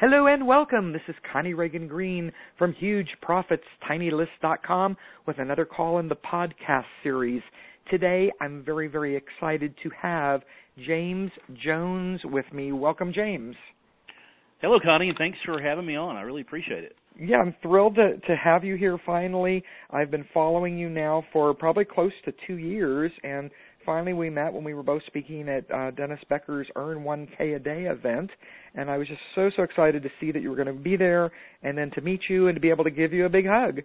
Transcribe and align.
Hello 0.00 0.28
and 0.28 0.46
welcome. 0.46 0.92
This 0.92 1.02
is 1.08 1.16
Connie 1.32 1.54
Ragen 1.54 1.88
Green 1.88 2.30
from 2.56 2.72
HugeProfitsTinyList.com 2.80 4.96
with 5.26 5.40
another 5.40 5.64
call 5.64 5.98
in 5.98 6.08
the 6.08 6.14
podcast 6.14 6.84
series. 7.02 7.42
Today, 7.90 8.30
I'm 8.40 8.62
very, 8.64 8.86
very 8.86 9.16
excited 9.16 9.74
to 9.82 9.90
have 10.00 10.42
James 10.86 11.32
Jones 11.64 12.20
with 12.26 12.44
me. 12.52 12.70
Welcome, 12.70 13.12
James. 13.12 13.56
Hello, 14.62 14.78
Connie, 14.80 15.08
and 15.08 15.18
thanks 15.18 15.38
for 15.44 15.60
having 15.60 15.84
me 15.84 15.96
on. 15.96 16.14
I 16.14 16.20
really 16.20 16.42
appreciate 16.42 16.84
it. 16.84 16.94
Yeah, 17.18 17.38
I'm 17.38 17.56
thrilled 17.60 17.96
to, 17.96 18.18
to 18.18 18.36
have 18.36 18.62
you 18.62 18.76
here 18.76 18.98
finally. 19.04 19.64
I've 19.90 20.12
been 20.12 20.26
following 20.32 20.78
you 20.78 20.88
now 20.88 21.24
for 21.32 21.52
probably 21.54 21.84
close 21.84 22.12
to 22.24 22.32
two 22.46 22.58
years, 22.58 23.10
and 23.24 23.50
finally 23.88 24.12
we 24.12 24.28
met 24.28 24.52
when 24.52 24.62
we 24.64 24.74
were 24.74 24.82
both 24.82 25.00
speaking 25.06 25.48
at 25.48 25.64
uh, 25.74 25.90
Dennis 25.92 26.20
Becker's 26.28 26.66
Earn 26.76 26.98
1K 26.98 27.56
a 27.56 27.58
Day 27.58 27.84
event, 27.84 28.28
and 28.74 28.90
I 28.90 28.98
was 28.98 29.08
just 29.08 29.20
so 29.34 29.50
so 29.56 29.62
excited 29.62 30.02
to 30.02 30.10
see 30.20 30.30
that 30.30 30.42
you 30.42 30.50
were 30.50 30.56
going 30.56 30.68
to 30.68 30.74
be 30.74 30.94
there, 30.94 31.32
and 31.62 31.78
then 31.78 31.90
to 31.92 32.02
meet 32.02 32.20
you 32.28 32.48
and 32.48 32.54
to 32.54 32.60
be 32.60 32.68
able 32.68 32.84
to 32.84 32.90
give 32.90 33.14
you 33.14 33.24
a 33.24 33.30
big 33.30 33.46
hug. 33.46 33.80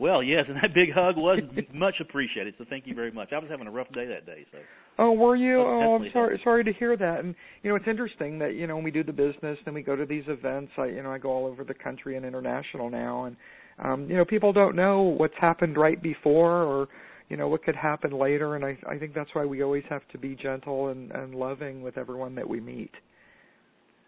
Well, 0.00 0.24
yes, 0.24 0.46
and 0.48 0.56
that 0.56 0.74
big 0.74 0.92
hug 0.92 1.16
was 1.16 1.38
much 1.72 1.94
appreciated. 2.00 2.54
So 2.58 2.64
thank 2.68 2.84
you 2.84 2.96
very 2.96 3.12
much. 3.12 3.28
I 3.32 3.38
was 3.38 3.48
having 3.48 3.68
a 3.68 3.70
rough 3.70 3.86
day 3.92 4.06
that 4.06 4.26
day, 4.26 4.44
so. 4.50 4.58
Oh, 4.98 5.12
were 5.12 5.36
you? 5.36 5.60
Oh, 5.60 6.00
I'm 6.00 6.10
sorry. 6.12 6.40
Sorry 6.42 6.64
to 6.64 6.72
hear 6.72 6.96
that. 6.96 7.20
And 7.20 7.36
you 7.62 7.70
know, 7.70 7.76
it's 7.76 7.86
interesting 7.86 8.40
that 8.40 8.56
you 8.56 8.66
know 8.66 8.74
when 8.74 8.82
we 8.82 8.90
do 8.90 9.04
the 9.04 9.12
business, 9.12 9.56
then 9.64 9.72
we 9.72 9.82
go 9.82 9.94
to 9.94 10.04
these 10.04 10.24
events. 10.26 10.72
I 10.76 10.86
you 10.86 11.04
know 11.04 11.12
I 11.12 11.18
go 11.18 11.30
all 11.30 11.46
over 11.46 11.62
the 11.62 11.74
country 11.74 12.16
and 12.16 12.26
international 12.26 12.90
now, 12.90 13.26
and 13.26 13.36
um, 13.84 14.10
you 14.10 14.16
know 14.16 14.24
people 14.24 14.52
don't 14.52 14.74
know 14.74 15.02
what's 15.02 15.34
happened 15.40 15.76
right 15.76 16.02
before 16.02 16.64
or 16.64 16.88
you 17.28 17.36
know 17.36 17.48
what 17.48 17.64
could 17.64 17.76
happen 17.76 18.12
later. 18.18 18.56
And 18.56 18.64
i 18.64 18.76
i 18.88 18.98
think 18.98 19.14
that's 19.14 19.30
why 19.34 19.44
we 19.44 19.62
always 19.62 19.84
have 19.88 20.06
to 20.12 20.18
be 20.18 20.34
gentle 20.34 20.88
and 20.88 21.10
and 21.12 21.34
loving 21.34 21.82
with 21.82 21.96
everyone 21.98 22.34
that 22.34 22.48
we 22.48 22.60
meet. 22.60 22.92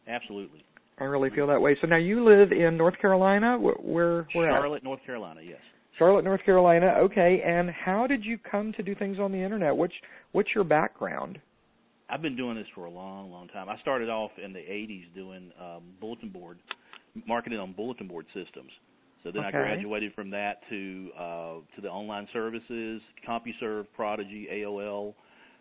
Absolutely. 0.09 0.65
I 0.99 1.05
really 1.05 1.31
feel 1.31 1.47
that 1.49 1.61
way. 1.61 1.77
So 1.81 1.87
now 1.87 1.97
you 1.97 2.25
live 2.25 2.53
in 2.53 2.77
north 2.77 2.99
carolina? 3.01 3.59
Where 3.59 3.75
where 3.83 4.27
charlotte 4.33 4.79
at? 4.79 4.85
north 4.85 5.01
carolina 5.05 5.41
yes. 5.43 5.59
Charlotte 5.99 6.25
north 6.25 6.45
carolina. 6.45 6.87
Okay. 6.99 7.43
And 7.45 7.71
how 7.71 8.07
did 8.07 8.25
you 8.25 8.39
come 8.39 8.73
to 8.75 8.83
do 8.83 8.95
things 8.95 9.19
on 9.19 9.33
the 9.33 9.39
internet? 9.39 9.77
Which 9.77 9.93
what's 10.33 10.51
your 10.55 10.65
background? 10.65 11.39
I've 12.09 12.23
been 12.23 12.37
doing 12.37 12.57
this 12.57 12.67
for 12.75 12.85
a 12.85 12.91
long 12.91 13.31
long 13.31 13.49
time. 13.49 13.69
I 13.69 13.79
started 13.81 14.09
off 14.09 14.31
in 14.43 14.53
the 14.53 14.61
80s 14.61 15.15
doing 15.15 15.51
um 15.61 15.83
bulletin 16.01 16.31
board 16.31 16.59
marketing 17.27 17.59
on 17.59 17.73
bulletin 17.73 18.09
board 18.09 18.27
systems 18.35 18.71
so 19.27 19.33
then 19.33 19.45
okay. 19.47 19.59
I 19.59 19.61
graduated 19.61 20.15
from 20.15 20.31
that 20.31 20.61
to 20.71 21.11
uh, 21.19 21.55
to 21.75 21.83
the 21.83 21.89
online 21.89 22.29
services, 22.33 23.03
CompuServe, 23.29 23.87
Prodigy, 23.97 24.47
AOL. 24.53 25.15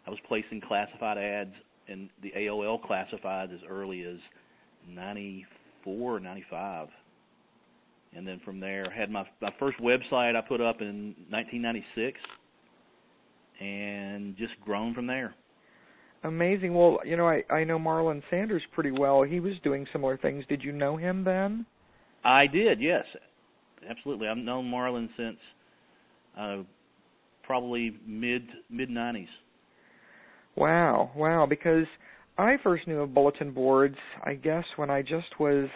I 0.05 0.11
was 0.11 0.19
placing 0.27 0.61
classified 0.61 1.17
ads 1.17 1.53
in 1.87 2.07
the 2.21 2.31
AOL 2.37 2.79
classifieds 2.79 3.51
as 3.51 3.61
early 3.67 4.03
as 4.03 4.17
94 4.87 6.17
or 6.17 6.19
95. 6.19 6.89
And 8.15 8.27
then 8.27 8.39
from 8.45 8.59
there, 8.59 8.87
had 8.91 9.09
my 9.09 9.25
my 9.41 9.51
first 9.57 9.79
website 9.79 10.35
I 10.35 10.41
put 10.41 10.61
up 10.61 10.81
in 10.81 11.15
1996, 11.29 12.19
and 13.59 14.37
just 14.37 14.53
grown 14.63 14.93
from 14.93 15.07
there. 15.07 15.33
Amazing. 16.23 16.75
Well, 16.75 16.99
you 17.03 17.17
know, 17.17 17.27
I 17.27 17.43
I 17.51 17.63
know 17.63 17.79
Marlon 17.79 18.21
Sanders 18.29 18.61
pretty 18.73 18.91
well. 18.91 19.23
He 19.23 19.39
was 19.39 19.53
doing 19.63 19.87
similar 19.91 20.17
things. 20.17 20.45
Did 20.47 20.63
you 20.63 20.71
know 20.71 20.97
him 20.97 21.23
then? 21.23 21.65
I 22.23 22.45
did, 22.45 22.79
yes 22.79 23.05
absolutely. 23.89 24.27
I've 24.27 24.37
known 24.37 24.65
Marlon 24.65 25.09
since 25.17 25.37
uh, 26.37 26.57
probably 27.43 27.95
mid 28.05 28.43
mid 28.69 28.89
'90s. 28.89 29.27
Wow, 30.55 31.11
wow! 31.15 31.45
Because 31.45 31.85
I 32.37 32.55
first 32.63 32.87
knew 32.87 33.01
of 33.01 33.13
bulletin 33.13 33.51
boards, 33.51 33.97
I 34.23 34.35
guess, 34.35 34.65
when 34.75 34.89
I 34.89 35.01
just 35.01 35.39
was 35.39 35.69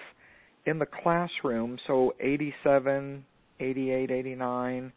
in 0.66 0.80
the 0.80 0.86
classroom, 0.86 1.78
so 1.88 2.14
'87, 2.20 3.24
'88, 3.60 4.12
'89, 4.12 4.92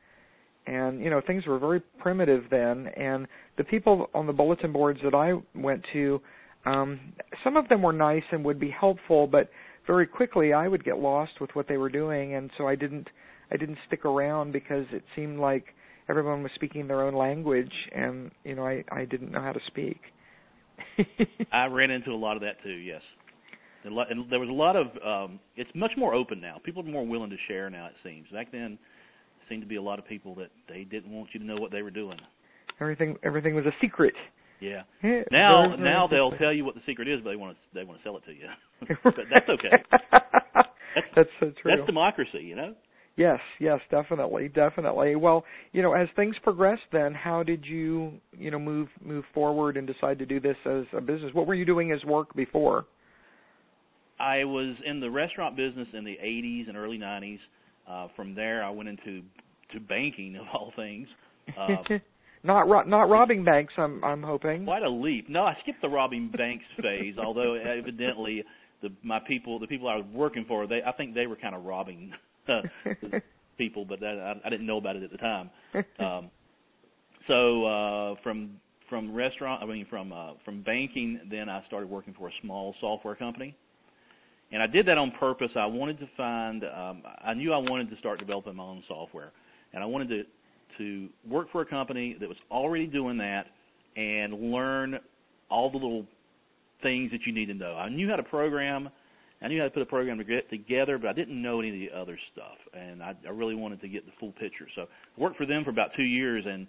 and 0.66 1.00
you 1.00 1.10
know 1.10 1.20
things 1.26 1.46
were 1.46 1.58
very 1.58 1.80
primitive 1.98 2.44
then. 2.50 2.88
And 2.96 3.26
the 3.58 3.64
people 3.64 4.08
on 4.14 4.26
the 4.26 4.32
bulletin 4.32 4.72
boards 4.72 5.00
that 5.04 5.14
I 5.14 5.34
went 5.58 5.84
to, 5.92 6.20
um, 6.64 7.00
some 7.44 7.56
of 7.56 7.68
them 7.68 7.82
were 7.82 7.92
nice 7.92 8.24
and 8.30 8.44
would 8.44 8.60
be 8.60 8.70
helpful, 8.70 9.26
but 9.26 9.50
very 9.86 10.06
quickly 10.06 10.52
I 10.52 10.68
would 10.68 10.84
get 10.84 10.98
lost 10.98 11.40
with 11.40 11.50
what 11.54 11.68
they 11.68 11.76
were 11.76 11.88
doing 11.88 12.34
and 12.34 12.50
so 12.56 12.66
I 12.66 12.74
didn't 12.74 13.08
I 13.50 13.56
didn't 13.56 13.78
stick 13.86 14.04
around 14.04 14.52
because 14.52 14.86
it 14.92 15.04
seemed 15.14 15.38
like 15.38 15.66
everyone 16.08 16.42
was 16.42 16.52
speaking 16.54 16.86
their 16.86 17.02
own 17.02 17.14
language 17.14 17.72
and 17.94 18.30
you 18.44 18.54
know 18.54 18.66
I 18.66 18.84
I 18.90 19.04
didn't 19.04 19.30
know 19.32 19.40
how 19.40 19.52
to 19.52 19.60
speak. 19.66 20.00
I 21.52 21.66
ran 21.66 21.90
into 21.90 22.10
a 22.10 22.16
lot 22.16 22.36
of 22.36 22.42
that 22.42 22.62
too, 22.62 22.70
yes. 22.70 23.02
And 23.84 23.96
there 24.30 24.38
was 24.38 24.48
a 24.48 24.52
lot 24.52 24.76
of 24.76 24.86
um 25.04 25.40
it's 25.56 25.70
much 25.74 25.92
more 25.96 26.14
open 26.14 26.40
now. 26.40 26.58
People 26.64 26.82
are 26.82 26.90
more 26.90 27.06
willing 27.06 27.30
to 27.30 27.36
share 27.48 27.70
now 27.70 27.86
it 27.86 27.94
seems. 28.02 28.26
Back 28.32 28.52
then 28.52 28.78
seemed 29.48 29.62
to 29.62 29.68
be 29.68 29.76
a 29.76 29.82
lot 29.82 29.98
of 29.98 30.06
people 30.06 30.34
that 30.36 30.50
they 30.68 30.84
didn't 30.84 31.12
want 31.12 31.28
you 31.32 31.40
to 31.40 31.46
know 31.46 31.56
what 31.56 31.72
they 31.72 31.82
were 31.82 31.90
doing. 31.90 32.18
Everything 32.80 33.16
everything 33.22 33.54
was 33.54 33.66
a 33.66 33.74
secret. 33.80 34.14
Yeah. 34.62 34.82
Now 35.32 35.74
now 35.76 36.06
they'll 36.06 36.30
tell 36.32 36.52
you 36.52 36.64
what 36.64 36.74
the 36.74 36.82
secret 36.86 37.08
is, 37.08 37.20
but 37.22 37.30
they 37.30 37.36
want 37.36 37.56
to 37.56 37.60
they 37.74 37.84
want 37.84 37.98
to 37.98 38.04
sell 38.04 38.16
it 38.16 38.24
to 38.26 38.32
you. 38.32 38.46
but 39.04 39.14
that's 39.30 39.48
okay. 39.48 39.82
That's, 40.94 41.06
that's 41.16 41.30
so 41.40 41.52
true. 41.60 41.76
That's 41.76 41.86
democracy, 41.86 42.38
you 42.40 42.54
know. 42.54 42.74
Yes, 43.16 43.40
yes, 43.60 43.80
definitely, 43.90 44.48
definitely. 44.48 45.16
Well, 45.16 45.44
you 45.72 45.82
know, 45.82 45.92
as 45.92 46.08
things 46.16 46.34
progressed, 46.42 46.82
then 46.92 47.12
how 47.12 47.42
did 47.42 47.64
you, 47.64 48.12
you 48.38 48.50
know, 48.50 48.58
move 48.58 48.88
move 49.04 49.24
forward 49.34 49.76
and 49.76 49.86
decide 49.86 50.18
to 50.20 50.26
do 50.26 50.40
this 50.40 50.56
as 50.64 50.84
a 50.96 51.00
business? 51.00 51.34
What 51.34 51.46
were 51.46 51.54
you 51.54 51.66
doing 51.66 51.92
as 51.92 52.02
work 52.04 52.34
before? 52.34 52.86
I 54.18 54.44
was 54.44 54.76
in 54.86 55.00
the 55.00 55.10
restaurant 55.10 55.56
business 55.56 55.88
in 55.92 56.04
the 56.04 56.16
80s 56.24 56.68
and 56.68 56.76
early 56.76 56.98
90s. 56.98 57.38
Uh, 57.88 58.08
from 58.14 58.34
there, 58.34 58.62
I 58.62 58.70
went 58.70 58.88
into 58.88 59.22
to 59.72 59.80
banking 59.80 60.36
of 60.36 60.46
all 60.54 60.72
things. 60.76 61.08
Uh, 61.58 61.76
not 62.44 62.68
ro- 62.68 62.82
not 62.84 63.08
robbing 63.08 63.44
banks. 63.44 63.74
I'm 63.76 64.02
I'm 64.04 64.22
hoping. 64.22 64.64
Quite 64.64 64.82
a 64.82 64.90
leap. 64.90 65.28
No, 65.28 65.44
I 65.44 65.56
skipped 65.62 65.80
the 65.82 65.88
robbing 65.88 66.28
banks 66.36 66.64
phase. 66.82 67.16
although 67.18 67.54
evidently 67.54 68.44
the 68.82 68.90
my 69.02 69.20
people, 69.20 69.58
the 69.58 69.66
people 69.66 69.88
I 69.88 69.96
was 69.96 70.06
working 70.12 70.44
for, 70.46 70.66
they 70.66 70.80
I 70.86 70.92
think 70.92 71.14
they 71.14 71.26
were 71.26 71.36
kind 71.36 71.54
of 71.54 71.64
robbing 71.64 72.12
uh, 72.48 72.62
people, 73.56 73.84
but 73.84 74.00
that, 74.00 74.18
I, 74.18 74.46
I 74.46 74.50
didn't 74.50 74.66
know 74.66 74.78
about 74.78 74.96
it 74.96 75.02
at 75.02 75.10
the 75.10 75.18
time. 75.18 75.50
Um, 75.98 76.30
so 77.28 77.64
uh, 77.64 78.14
from 78.22 78.56
from 78.90 79.14
restaurant, 79.14 79.62
I 79.62 79.66
mean 79.66 79.86
from 79.88 80.12
uh, 80.12 80.32
from 80.44 80.62
banking, 80.62 81.20
then 81.30 81.48
I 81.48 81.64
started 81.66 81.88
working 81.88 82.14
for 82.18 82.28
a 82.28 82.32
small 82.42 82.74
software 82.80 83.14
company, 83.14 83.56
and 84.50 84.60
I 84.60 84.66
did 84.66 84.86
that 84.86 84.98
on 84.98 85.12
purpose. 85.12 85.50
I 85.56 85.66
wanted 85.66 86.00
to 86.00 86.08
find. 86.16 86.64
Um, 86.64 87.02
I 87.24 87.34
knew 87.34 87.52
I 87.52 87.58
wanted 87.58 87.90
to 87.90 87.96
start 87.98 88.18
developing 88.18 88.56
my 88.56 88.64
own 88.64 88.82
software, 88.88 89.32
and 89.72 89.82
I 89.82 89.86
wanted 89.86 90.08
to 90.08 90.22
to 90.82 91.08
work 91.28 91.50
for 91.52 91.62
a 91.62 91.66
company 91.66 92.16
that 92.20 92.28
was 92.28 92.38
already 92.50 92.86
doing 92.86 93.18
that 93.18 93.46
and 93.96 94.52
learn 94.52 94.98
all 95.50 95.70
the 95.70 95.76
little 95.76 96.06
things 96.82 97.10
that 97.12 97.20
you 97.26 97.32
need 97.32 97.46
to 97.46 97.54
know. 97.54 97.74
I 97.74 97.88
knew 97.88 98.08
how 98.08 98.16
to 98.16 98.22
program. 98.22 98.88
I 99.42 99.48
knew 99.48 99.58
how 99.58 99.64
to 99.64 99.70
put 99.70 99.82
a 99.82 99.86
program 99.86 100.18
together, 100.50 100.98
but 100.98 101.08
I 101.08 101.12
didn't 101.12 101.40
know 101.40 101.60
any 101.60 101.68
of 101.68 101.74
the 101.74 101.98
other 101.98 102.18
stuff, 102.32 102.56
and 102.74 103.02
I, 103.02 103.14
I 103.26 103.30
really 103.30 103.56
wanted 103.56 103.80
to 103.80 103.88
get 103.88 104.06
the 104.06 104.12
full 104.20 104.32
picture. 104.32 104.66
So 104.76 104.82
I 104.82 105.20
worked 105.20 105.36
for 105.36 105.46
them 105.46 105.64
for 105.64 105.70
about 105.70 105.90
two 105.96 106.04
years, 106.04 106.44
and 106.46 106.66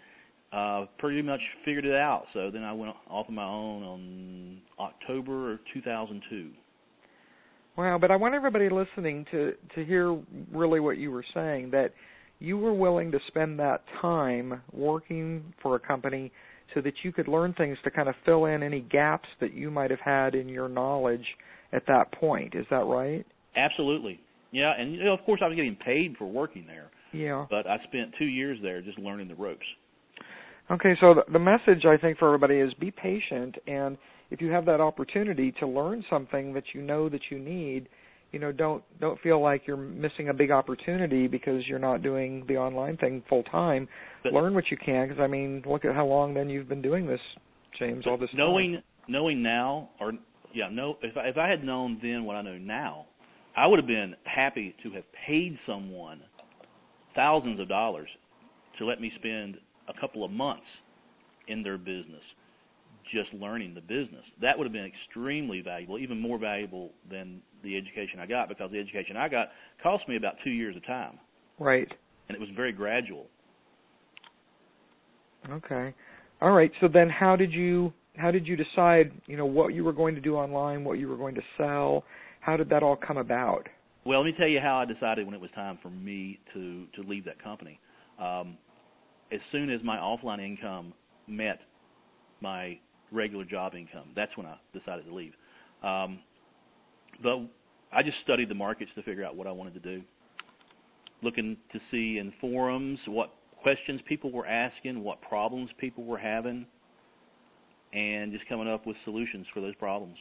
uh, 0.52 0.86
pretty 0.98 1.22
much 1.22 1.42
figured 1.66 1.86
it 1.86 1.96
out. 1.96 2.26
So 2.34 2.50
then 2.52 2.64
I 2.64 2.74
went 2.74 2.94
off 3.10 3.28
on 3.30 3.36
my 3.36 3.46
own 3.46 3.84
on 3.84 4.62
October 4.80 5.54
of 5.54 5.60
2002. 5.74 6.50
Wow, 7.78 7.98
but 8.00 8.12
I 8.12 8.16
want 8.16 8.36
everybody 8.36 8.70
listening 8.70 9.26
to 9.32 9.54
to 9.76 9.86
hear 9.86 10.18
really 10.52 10.80
what 10.80 10.98
you 10.98 11.10
were 11.12 11.26
saying 11.34 11.72
that 11.72 11.94
you 12.44 12.58
were 12.58 12.74
willing 12.74 13.10
to 13.10 13.20
spend 13.28 13.58
that 13.58 13.84
time 14.02 14.62
working 14.74 15.42
for 15.62 15.76
a 15.76 15.80
company 15.80 16.30
so 16.74 16.82
that 16.82 16.94
you 17.02 17.14
could 17.14 17.30
learn 17.30 17.54
things 17.54 17.78
to 17.86 17.90
kind 17.90 18.10
of 18.10 18.16
fill 18.26 18.46
in 18.46 18.62
any 18.62 18.82
gaps 18.82 19.30
that 19.40 19.54
you 19.54 19.72
might 19.72 19.90
have 19.90 20.02
had 20.02 20.36
in 20.36 20.50
your 20.50 20.68
knowledge 20.68 21.26
at 21.72 21.86
that 21.88 22.12
point. 22.12 22.54
Is 22.54 22.66
that 22.70 22.86
right? 22.86 23.26
Absolutely. 23.56 24.20
Yeah, 24.52 24.74
and 24.78 24.94
you 24.94 25.06
know, 25.06 25.14
of 25.14 25.24
course 25.26 25.40
I 25.42 25.48
was 25.48 25.56
getting 25.56 25.78
paid 25.78 26.16
for 26.18 26.26
working 26.26 26.66
there. 26.68 26.90
Yeah. 27.14 27.46
But 27.50 27.66
I 27.66 27.78
spent 27.86 28.14
2 28.20 28.26
years 28.26 28.60
there 28.62 28.82
just 28.82 29.00
learning 29.00 29.30
the 29.30 29.36
ropes. 29.36 29.66
Okay, 30.70 30.96
so 31.00 31.24
the 31.32 31.40
message 31.40 31.86
I 31.86 31.96
think 31.96 32.18
for 32.18 32.28
everybody 32.28 32.56
is 32.56 32.74
be 32.74 32.92
patient 32.92 33.56
and 33.68 33.98
if 34.32 34.42
you 34.42 34.52
have 34.52 34.66
that 34.66 34.82
opportunity 34.82 35.54
to 35.60 35.68
learn 35.68 36.04
something 36.10 36.54
that 36.54 36.64
you 36.74 36.82
know 36.82 37.08
that 37.08 37.22
you 37.30 37.40
need, 37.40 37.88
you 38.34 38.40
know 38.40 38.52
don't 38.52 38.84
don't 39.00 39.22
feel 39.22 39.42
like 39.42 39.62
you're 39.66 39.78
missing 39.78 40.30
a 40.30 40.34
big 40.34 40.52
opportunity 40.52 41.28
because 41.28 41.66
you're 41.68 41.80
not 41.80 42.02
doing 42.02 42.44
the 42.48 42.58
online 42.58 42.98
thing 42.98 43.24
full 43.30 43.44
time 43.44 43.88
learn 44.26 44.54
what 44.54 44.66
you 44.70 44.76
can 44.76 45.08
because 45.08 45.22
i 45.22 45.28
mean 45.28 45.64
look 45.66 45.86
at 45.86 45.96
how 45.96 46.06
long 46.06 46.34
then 46.34 46.50
you've 46.50 46.68
been 46.68 46.82
doing 46.82 47.08
this 47.08 47.20
james 47.80 48.06
all 48.08 48.18
this 48.18 48.30
knowing 48.34 48.74
time. 48.74 48.84
knowing 49.08 49.42
now 49.42 49.88
or 50.02 50.14
yeah 50.54 50.68
no 50.70 50.98
if 51.04 51.16
I, 51.16 51.28
if 51.28 51.38
i 51.38 51.48
had 51.48 51.64
known 51.64 52.00
then 52.02 52.26
what 52.26 52.36
i 52.36 52.42
know 52.42 52.58
now 52.58 53.06
i 53.56 53.68
would 53.68 53.80
have 53.80 53.88
been 53.88 54.16
happy 54.24 54.76
to 54.84 54.92
have 54.92 55.04
paid 55.26 55.58
someone 55.68 56.20
thousands 57.16 57.60
of 57.60 57.70
dollars 57.70 58.10
to 58.80 58.86
let 58.86 59.00
me 59.00 59.12
spend 59.20 59.58
a 59.88 60.00
couple 60.02 60.26
of 60.26 60.32
months 60.32 60.66
in 61.48 61.62
their 61.62 61.78
business 61.78 62.24
just 63.12 63.34
learning 63.34 63.74
the 63.74 63.82
business. 63.82 64.24
That 64.42 64.58
would 64.58 64.66
have 64.66 64.74
been 64.74 64.86
extremely 64.86 65.62
valuable, 65.62 65.98
even 65.98 66.20
more 66.20 66.38
valuable 66.38 66.92
than 67.10 67.42
the 67.64 67.78
education 67.78 68.20
I 68.20 68.26
got 68.26 68.50
because 68.50 68.72
the 68.72 68.80
education 68.80 69.18
I 69.18 69.30
got 69.30 69.50
cost 69.82 70.08
me 70.08 70.16
about 70.16 70.36
two 70.44 70.52
years 70.52 70.76
of 70.76 70.86
time. 70.86 71.20
Right. 71.60 71.92
And 72.30 72.36
it 72.36 72.40
was 72.40 72.50
very 72.56 72.72
gradual. 72.72 73.28
Okay. 75.50 75.94
All 76.42 76.52
right. 76.52 76.72
So 76.82 76.88
then 76.88 77.10
how 77.10 77.36
did 77.36 77.52
you 77.52 77.94
how 78.16 78.30
did 78.30 78.48
you 78.48 78.56
decide, 78.56 79.12
you 79.26 79.38
know, 79.38 79.46
what 79.46 79.74
you 79.74 79.84
were 79.84 79.94
going 79.94 80.14
to 80.14 80.22
do 80.22 80.36
online, 80.36 80.84
what 80.84 81.00
you 81.00 81.08
were 81.08 81.18
going 81.18 81.36
to 81.36 81.42
sell? 81.58 82.04
How 82.42 82.56
did 82.58 82.70
that 82.70 82.84
all 82.84 82.96
come 82.96 83.18
about? 83.18 83.68
Well, 84.06 84.20
let 84.20 84.26
me 84.26 84.34
tell 84.38 84.48
you 84.48 84.60
how 84.60 84.78
I 84.78 84.86
decided 84.86 85.26
when 85.26 85.34
it 85.34 85.42
was 85.42 85.50
time 85.56 85.80
for 85.82 85.90
me 85.90 86.40
to 86.54 86.86
to 86.96 87.08
leave 87.08 87.26
that 87.26 87.42
company. 87.42 87.80
Um, 88.20 88.58
as 89.32 89.40
soon 89.52 89.70
as 89.70 89.82
my 89.84 89.98
offline 89.98 90.46
income 90.46 90.94
met 91.28 91.60
my 92.42 92.78
regular 93.14 93.46
job 93.46 93.76
income, 93.76 94.10
that's 94.16 94.36
when 94.36 94.46
I 94.46 94.58
decided 94.78 95.06
to 95.06 95.14
leave. 95.14 95.34
Um, 95.84 96.20
but 97.22 97.40
I 97.92 98.04
just 98.04 98.18
studied 98.24 98.50
the 98.50 98.56
markets 98.56 98.92
to 98.96 99.04
figure 99.04 99.24
out 99.24 99.36
what 99.36 99.48
I 99.48 99.52
wanted 99.52 99.74
to 99.76 99.80
do. 99.80 100.02
Looking 101.22 101.56
to 101.72 101.80
see 101.92 102.18
in 102.18 102.34
forums 102.42 103.00
what 103.08 103.34
questions 103.62 104.02
people 104.08 104.32
were 104.32 104.46
asking, 104.46 105.04
what 105.04 105.22
problems 105.22 105.70
people 105.78 106.04
were 106.04 106.18
having, 106.18 106.66
and 107.94 108.32
just 108.32 108.48
coming 108.50 108.68
up 108.68 108.86
with 108.86 108.98
solutions 109.06 109.46
for 109.54 109.62
those 109.62 109.76
problems. 109.76 110.18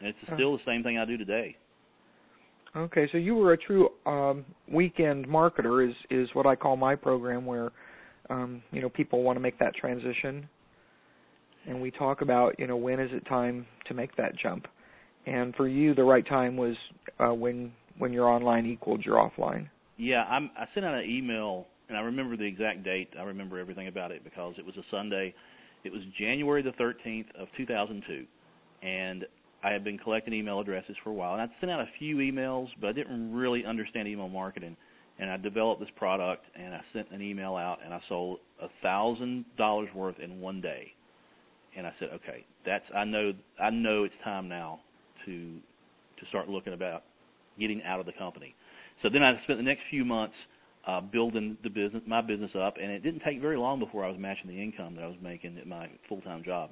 And 0.00 0.08
it's 0.08 0.18
still 0.34 0.56
the 0.56 0.62
same 0.66 0.82
thing 0.82 0.98
I 0.98 1.04
do 1.04 1.16
today. 1.16 1.56
Okay, 2.76 3.08
so 3.12 3.18
you 3.18 3.36
were 3.36 3.52
a 3.52 3.56
true 3.56 3.88
um, 4.04 4.44
weekend 4.68 5.28
marketer, 5.28 5.88
is 5.88 5.94
is 6.10 6.28
what 6.34 6.44
I 6.44 6.56
call 6.56 6.76
my 6.76 6.96
program, 6.96 7.46
where 7.46 7.70
um, 8.30 8.62
you 8.72 8.82
know 8.82 8.88
people 8.88 9.22
want 9.22 9.36
to 9.36 9.40
make 9.40 9.58
that 9.60 9.74
transition, 9.76 10.48
and 11.66 11.80
we 11.80 11.90
talk 11.90 12.20
about 12.20 12.58
you 12.58 12.66
know 12.66 12.76
when 12.76 13.00
is 13.00 13.10
it 13.12 13.26
time 13.26 13.66
to 13.86 13.94
make 13.94 14.16
that 14.16 14.36
jump, 14.36 14.66
and 15.26 15.54
for 15.54 15.68
you 15.68 15.94
the 15.94 16.04
right 16.04 16.26
time 16.26 16.56
was 16.56 16.76
uh, 17.18 17.34
when 17.34 17.72
when 17.98 18.12
your 18.12 18.28
online 18.28 18.66
equaled 18.66 19.04
your 19.04 19.16
offline. 19.16 19.68
Yeah, 19.96 20.24
I'm, 20.24 20.50
I 20.58 20.66
sent 20.74 20.84
out 20.84 20.94
an 20.94 21.08
email, 21.08 21.66
and 21.88 21.96
I 21.96 22.00
remember 22.00 22.36
the 22.36 22.44
exact 22.44 22.82
date. 22.82 23.10
I 23.18 23.22
remember 23.22 23.58
everything 23.58 23.86
about 23.86 24.10
it 24.10 24.24
because 24.24 24.54
it 24.58 24.66
was 24.66 24.76
a 24.76 24.82
Sunday. 24.90 25.34
It 25.84 25.92
was 25.92 26.02
January 26.18 26.62
the 26.62 26.72
13th 26.72 27.26
of 27.38 27.48
2002, 27.56 28.24
and 28.82 29.24
I 29.62 29.70
had 29.70 29.84
been 29.84 29.98
collecting 29.98 30.34
email 30.34 30.60
addresses 30.60 30.96
for 31.02 31.10
a 31.10 31.14
while, 31.14 31.32
and 31.32 31.42
I'd 31.42 31.50
sent 31.60 31.70
out 31.70 31.80
a 31.80 31.88
few 31.98 32.16
emails, 32.16 32.68
but 32.80 32.88
I 32.88 32.92
didn't 32.92 33.32
really 33.32 33.64
understand 33.64 34.08
email 34.08 34.28
marketing. 34.28 34.76
And 35.18 35.30
I 35.30 35.36
developed 35.36 35.80
this 35.80 35.90
product, 35.96 36.44
and 36.56 36.74
I 36.74 36.80
sent 36.92 37.10
an 37.12 37.22
email 37.22 37.54
out, 37.54 37.78
and 37.84 37.94
I 37.94 38.00
sold 38.08 38.40
a 38.60 38.66
thousand 38.82 39.44
dollars 39.56 39.88
worth 39.94 40.18
in 40.18 40.40
one 40.40 40.60
day. 40.60 40.92
And 41.76 41.86
I 41.86 41.92
said, 41.98 42.08
okay, 42.14 42.44
that's 42.64 42.84
I 42.94 43.04
know 43.04 43.32
I 43.60 43.70
know 43.70 44.04
it's 44.04 44.14
time 44.22 44.48
now 44.48 44.80
to 45.26 45.32
to 45.32 46.26
start 46.28 46.48
looking 46.48 46.72
about 46.72 47.04
getting 47.58 47.82
out 47.82 48.00
of 48.00 48.06
the 48.06 48.12
company. 48.12 48.54
So 49.02 49.08
then 49.12 49.22
I 49.22 49.40
spent 49.44 49.58
the 49.58 49.64
next 49.64 49.82
few 49.90 50.04
months 50.04 50.34
uh, 50.86 51.00
building 51.00 51.56
the 51.62 51.68
business, 51.68 52.02
my 52.06 52.20
business 52.20 52.50
up, 52.60 52.74
and 52.80 52.90
it 52.90 53.02
didn't 53.02 53.22
take 53.24 53.40
very 53.40 53.56
long 53.56 53.78
before 53.78 54.04
I 54.04 54.08
was 54.08 54.18
matching 54.18 54.48
the 54.48 54.62
income 54.62 54.96
that 54.96 55.04
I 55.04 55.08
was 55.08 55.16
making 55.22 55.58
at 55.58 55.66
my 55.66 55.88
full 56.08 56.20
time 56.20 56.42
job. 56.44 56.70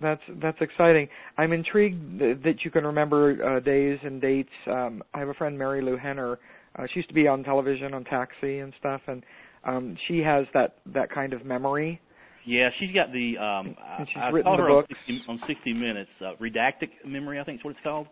That's 0.00 0.22
that's 0.42 0.58
exciting. 0.60 1.08
I'm 1.36 1.52
intrigued 1.52 2.20
that 2.20 2.64
you 2.64 2.70
can 2.70 2.86
remember 2.86 3.56
uh, 3.56 3.60
days 3.60 3.98
and 4.02 4.20
dates. 4.20 4.48
Um, 4.66 5.02
I 5.12 5.18
have 5.18 5.28
a 5.28 5.34
friend, 5.34 5.58
Marilu 5.58 5.98
Henner. 5.98 6.38
Uh, 6.76 6.86
she 6.92 7.00
used 7.00 7.08
to 7.08 7.14
be 7.14 7.26
on 7.26 7.42
television 7.42 7.92
on 7.92 8.04
Taxi 8.04 8.60
and 8.60 8.72
stuff, 8.78 9.00
and 9.08 9.22
um, 9.64 9.96
she 10.08 10.20
has 10.20 10.46
that 10.54 10.76
that 10.94 11.10
kind 11.10 11.32
of 11.32 11.44
memory. 11.44 12.00
Yeah, 12.46 12.70
she's 12.78 12.92
got 12.92 13.12
the. 13.12 13.36
Um, 13.38 13.76
and 13.98 14.08
she's 14.08 14.16
I, 14.16 14.28
written 14.28 14.52
I 14.52 14.56
the 14.56 14.62
her. 14.62 14.70
On, 14.70 14.84
60, 14.88 15.22
on 15.28 15.40
60 15.46 15.72
Minutes, 15.72 16.10
uh, 16.20 16.32
redactic 16.40 16.90
memory. 17.06 17.40
I 17.40 17.44
think 17.44 17.60
is 17.60 17.64
what 17.64 17.72
it's 17.72 17.80
called. 17.82 18.06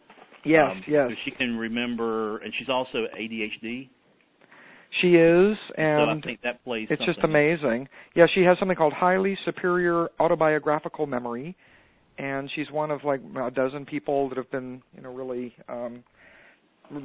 Yes, 0.44 0.70
um, 0.70 0.84
yes. 0.86 1.08
So 1.10 1.16
she 1.25 1.30
can 1.32 1.56
remember, 1.56 2.38
and 2.38 2.52
she's 2.58 2.69
also 2.69 3.06
ADHD. 3.19 3.88
She 5.02 5.16
is, 5.16 5.56
so 5.69 5.75
and 5.82 6.10
I 6.10 6.20
think 6.25 6.40
that 6.42 6.64
plays. 6.64 6.88
it's 6.90 7.04
just 7.04 7.19
amazing. 7.22 7.88
Yeah, 8.14 8.26
she 8.32 8.42
has 8.42 8.58
something 8.58 8.76
called 8.76 8.94
highly 8.94 9.36
superior 9.44 10.08
autobiographical 10.19 11.06
memory, 11.06 11.54
and 12.16 12.50
she's 12.54 12.70
one 12.70 12.90
of 12.90 13.04
like 13.04 13.20
a 13.42 13.50
dozen 13.50 13.84
people 13.84 14.28
that 14.30 14.38
have 14.38 14.50
been, 14.50 14.82
you 14.96 15.02
know, 15.02 15.12
really. 15.12 15.54
um 15.69 16.04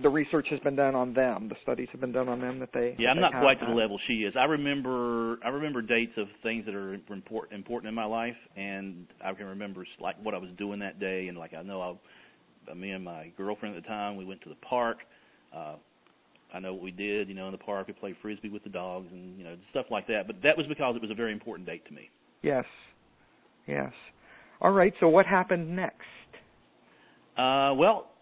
the 0.01 0.09
research 0.09 0.47
has 0.50 0.59
been 0.62 0.75
done 0.75 0.95
on 0.95 1.13
them. 1.13 1.50
The 1.50 1.56
studies 1.62 1.88
have 1.91 2.01
been 2.01 2.12
done 2.12 2.30
on 2.30 2.39
them 2.39 2.59
that 2.59 2.69
they. 2.74 2.95
Yeah, 2.97 3.09
I'm 3.09 3.19
not 3.19 3.33
quite 3.33 3.59
to 3.59 3.65
the 3.65 3.71
level 3.71 4.00
she 4.07 4.24
is. 4.24 4.33
I 4.38 4.45
remember 4.45 5.38
I 5.44 5.50
remember 5.50 5.81
dates 5.81 6.13
of 6.18 6.27
things 6.41 6.65
that 6.65 6.75
are 6.75 6.94
important 6.94 7.53
important 7.53 7.89
in 7.89 7.95
my 7.95 8.06
life, 8.06 8.35
and 8.56 9.07
I 9.24 9.33
can 9.33 9.45
remember 9.45 9.85
like 10.00 10.15
what 10.24 10.33
I 10.33 10.38
was 10.38 10.50
doing 10.57 10.80
that 10.80 11.00
day, 11.00 11.27
and 11.27 11.38
like 11.38 11.53
I 11.53 11.62
know 11.63 12.00
I, 12.69 12.74
me 12.74 12.91
and 12.91 13.03
my 13.03 13.31
girlfriend 13.35 13.75
at 13.75 13.83
the 13.83 13.88
time, 13.88 14.15
we 14.15 14.25
went 14.25 14.41
to 14.44 14.50
the 14.50 14.56
park. 14.56 14.97
Uh, 15.56 15.75
I 16.53 16.59
know 16.59 16.74
what 16.74 16.83
we 16.83 16.91
did, 16.91 17.27
you 17.27 17.33
know, 17.33 17.47
in 17.47 17.51
the 17.51 17.57
park. 17.57 17.88
We 17.88 17.94
played 17.94 18.15
frisbee 18.21 18.50
with 18.50 18.63
the 18.63 18.69
dogs, 18.69 19.07
and 19.12 19.38
you 19.38 19.44
know, 19.44 19.57
stuff 19.71 19.88
like 19.89 20.07
that. 20.07 20.27
But 20.27 20.38
that 20.44 20.57
was 20.57 20.68
because 20.68 20.95
it 20.95 21.01
was 21.01 21.12
a 21.12 21.15
very 21.15 21.33
important 21.33 21.68
date 21.68 21.85
to 21.88 21.94
me. 21.94 22.09
Yes. 22.41 22.65
Yes. 23.68 23.91
All 24.62 24.71
right. 24.71 24.94
So 25.00 25.09
what 25.09 25.25
happened 25.25 25.75
next? 25.75 26.06
Uh, 27.38 27.74
well, 27.75 28.12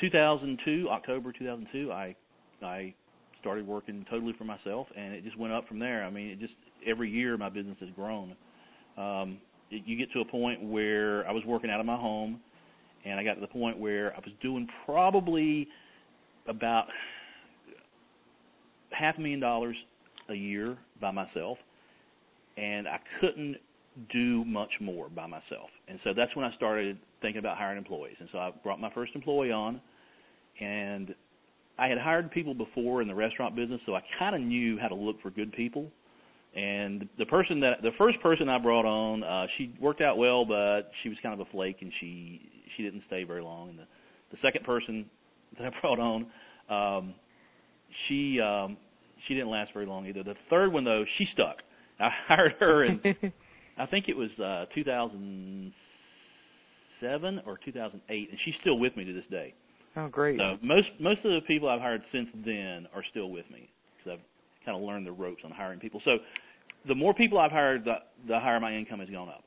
2002, 0.00 0.88
October 0.90 1.32
2002, 1.32 1.92
I 1.92 2.14
I 2.62 2.94
started 3.40 3.66
working 3.66 4.04
totally 4.10 4.34
for 4.36 4.44
myself, 4.44 4.86
and 4.96 5.14
it 5.14 5.24
just 5.24 5.38
went 5.38 5.52
up 5.52 5.68
from 5.68 5.78
there. 5.78 6.04
I 6.04 6.10
mean, 6.10 6.28
it 6.28 6.40
just 6.40 6.54
every 6.86 7.10
year 7.10 7.36
my 7.36 7.48
business 7.48 7.76
has 7.80 7.90
grown. 7.94 8.34
Um, 8.96 9.38
it, 9.70 9.82
you 9.86 9.96
get 9.96 10.12
to 10.12 10.20
a 10.20 10.24
point 10.24 10.62
where 10.62 11.26
I 11.28 11.32
was 11.32 11.44
working 11.46 11.70
out 11.70 11.80
of 11.80 11.86
my 11.86 11.96
home, 11.96 12.40
and 13.04 13.20
I 13.20 13.24
got 13.24 13.34
to 13.34 13.40
the 13.40 13.46
point 13.46 13.78
where 13.78 14.12
I 14.14 14.18
was 14.18 14.32
doing 14.42 14.66
probably 14.84 15.68
about 16.48 16.86
half 18.90 19.16
a 19.18 19.20
million 19.20 19.40
dollars 19.40 19.76
a 20.28 20.34
year 20.34 20.76
by 21.00 21.10
myself, 21.10 21.58
and 22.56 22.88
I 22.88 22.98
couldn't 23.20 23.56
do 24.12 24.44
much 24.44 24.70
more 24.80 25.08
by 25.08 25.26
myself. 25.26 25.70
And 25.88 25.98
so 26.04 26.10
that's 26.14 26.34
when 26.36 26.44
I 26.44 26.54
started 26.54 26.98
thinking 27.22 27.38
about 27.38 27.56
hiring 27.56 27.78
employees. 27.78 28.16
And 28.20 28.28
so 28.32 28.38
I 28.38 28.50
brought 28.62 28.80
my 28.80 28.92
first 28.92 29.12
employee 29.14 29.52
on, 29.52 29.80
and 30.60 31.14
I 31.78 31.88
had 31.88 31.98
hired 31.98 32.30
people 32.30 32.54
before 32.54 33.02
in 33.02 33.08
the 33.08 33.14
restaurant 33.14 33.56
business, 33.56 33.80
so 33.86 33.94
I 33.94 34.02
kind 34.18 34.34
of 34.34 34.40
knew 34.40 34.78
how 34.78 34.88
to 34.88 34.94
look 34.94 35.20
for 35.22 35.30
good 35.30 35.52
people. 35.52 35.90
And 36.54 37.06
the 37.18 37.26
person 37.26 37.60
that 37.60 37.82
the 37.82 37.90
first 37.98 38.20
person 38.22 38.48
I 38.48 38.58
brought 38.58 38.86
on, 38.86 39.22
uh, 39.22 39.46
she 39.58 39.74
worked 39.78 40.00
out 40.00 40.16
well, 40.16 40.46
but 40.46 40.90
she 41.02 41.10
was 41.10 41.18
kind 41.22 41.38
of 41.38 41.46
a 41.46 41.50
flake, 41.50 41.76
and 41.82 41.92
she 42.00 42.40
she 42.76 42.82
didn't 42.82 43.02
stay 43.06 43.24
very 43.24 43.42
long. 43.42 43.70
And 43.70 43.78
the 43.78 43.84
the 44.30 44.38
second 44.42 44.64
person 44.64 45.04
that 45.58 45.66
I 45.66 45.80
brought 45.82 46.00
on, 46.00 46.26
um, 46.70 47.14
she 48.08 48.40
um, 48.40 48.78
she 49.28 49.34
didn't 49.34 49.50
last 49.50 49.72
very 49.74 49.84
long 49.84 50.06
either. 50.06 50.22
The 50.22 50.34
third 50.48 50.72
one 50.72 50.84
though, 50.84 51.04
she 51.18 51.26
stuck. 51.34 51.56
I 52.00 52.08
hired 52.26 52.54
her 52.58 52.84
in 52.84 53.00
I 53.78 53.86
think 53.86 54.08
it 54.08 54.16
was 54.16 54.30
uh 54.38 54.66
2007 54.74 57.40
or 57.46 57.58
2008, 57.64 58.30
and 58.30 58.38
she's 58.44 58.54
still 58.60 58.78
with 58.78 58.96
me 58.96 59.04
to 59.04 59.12
this 59.12 59.24
day. 59.30 59.54
oh, 59.96 60.08
great. 60.08 60.38
So 60.38 60.56
most 60.62 60.88
most 61.00 61.18
of 61.24 61.32
the 61.32 61.40
people 61.46 61.68
I've 61.68 61.80
hired 61.80 62.02
since 62.12 62.28
then 62.44 62.86
are 62.94 63.04
still 63.10 63.30
with 63.30 63.48
me 63.50 63.68
because 63.96 64.18
I've 64.18 64.64
kind 64.64 64.76
of 64.76 64.82
learned 64.82 65.06
the 65.06 65.12
ropes 65.12 65.42
on 65.44 65.50
hiring 65.50 65.78
people. 65.78 66.00
So 66.04 66.18
the 66.88 66.94
more 66.94 67.14
people 67.14 67.38
I've 67.38 67.52
hired, 67.52 67.84
the 67.84 67.96
the 68.28 68.40
higher 68.40 68.60
my 68.60 68.74
income 68.74 69.00
has 69.00 69.10
gone 69.10 69.28
up. 69.28 69.44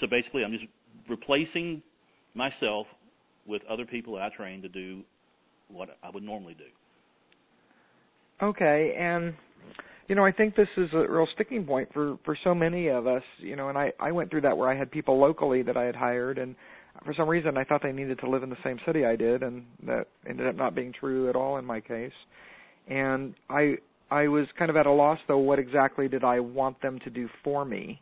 So 0.00 0.06
basically, 0.06 0.44
I'm 0.44 0.52
just 0.52 0.64
replacing 1.08 1.82
myself 2.34 2.86
with 3.46 3.62
other 3.70 3.86
people 3.86 4.14
that 4.14 4.22
I 4.22 4.36
train 4.36 4.62
to 4.62 4.68
do 4.68 5.02
what 5.68 5.88
I 6.02 6.10
would 6.10 6.22
normally 6.22 6.54
do. 6.54 6.64
Okay, 8.42 8.94
and 8.98 9.34
you 10.08 10.14
know, 10.14 10.24
I 10.24 10.32
think 10.32 10.54
this 10.54 10.68
is 10.76 10.88
a 10.92 11.06
real 11.08 11.26
sticking 11.34 11.64
point 11.64 11.92
for 11.92 12.18
for 12.24 12.36
so 12.44 12.54
many 12.54 12.88
of 12.88 13.06
us. 13.06 13.22
You 13.38 13.56
know, 13.56 13.68
and 13.68 13.78
I 13.78 13.92
I 13.98 14.12
went 14.12 14.30
through 14.30 14.42
that 14.42 14.56
where 14.56 14.70
I 14.70 14.76
had 14.76 14.90
people 14.90 15.18
locally 15.18 15.62
that 15.62 15.76
I 15.76 15.84
had 15.84 15.96
hired, 15.96 16.38
and 16.38 16.54
for 17.04 17.14
some 17.14 17.28
reason 17.28 17.56
I 17.56 17.64
thought 17.64 17.82
they 17.82 17.92
needed 17.92 18.18
to 18.20 18.30
live 18.30 18.42
in 18.42 18.50
the 18.50 18.56
same 18.64 18.78
city 18.86 19.04
I 19.04 19.16
did, 19.16 19.42
and 19.42 19.64
that 19.86 20.08
ended 20.28 20.46
up 20.46 20.56
not 20.56 20.74
being 20.74 20.92
true 20.92 21.28
at 21.28 21.36
all 21.36 21.58
in 21.58 21.64
my 21.64 21.80
case. 21.80 22.12
And 22.88 23.34
I 23.50 23.76
I 24.10 24.28
was 24.28 24.46
kind 24.58 24.70
of 24.70 24.76
at 24.76 24.86
a 24.86 24.92
loss 24.92 25.18
though. 25.26 25.38
What 25.38 25.58
exactly 25.58 26.08
did 26.08 26.24
I 26.24 26.40
want 26.40 26.80
them 26.82 26.98
to 27.00 27.10
do 27.10 27.28
for 27.42 27.64
me? 27.64 28.00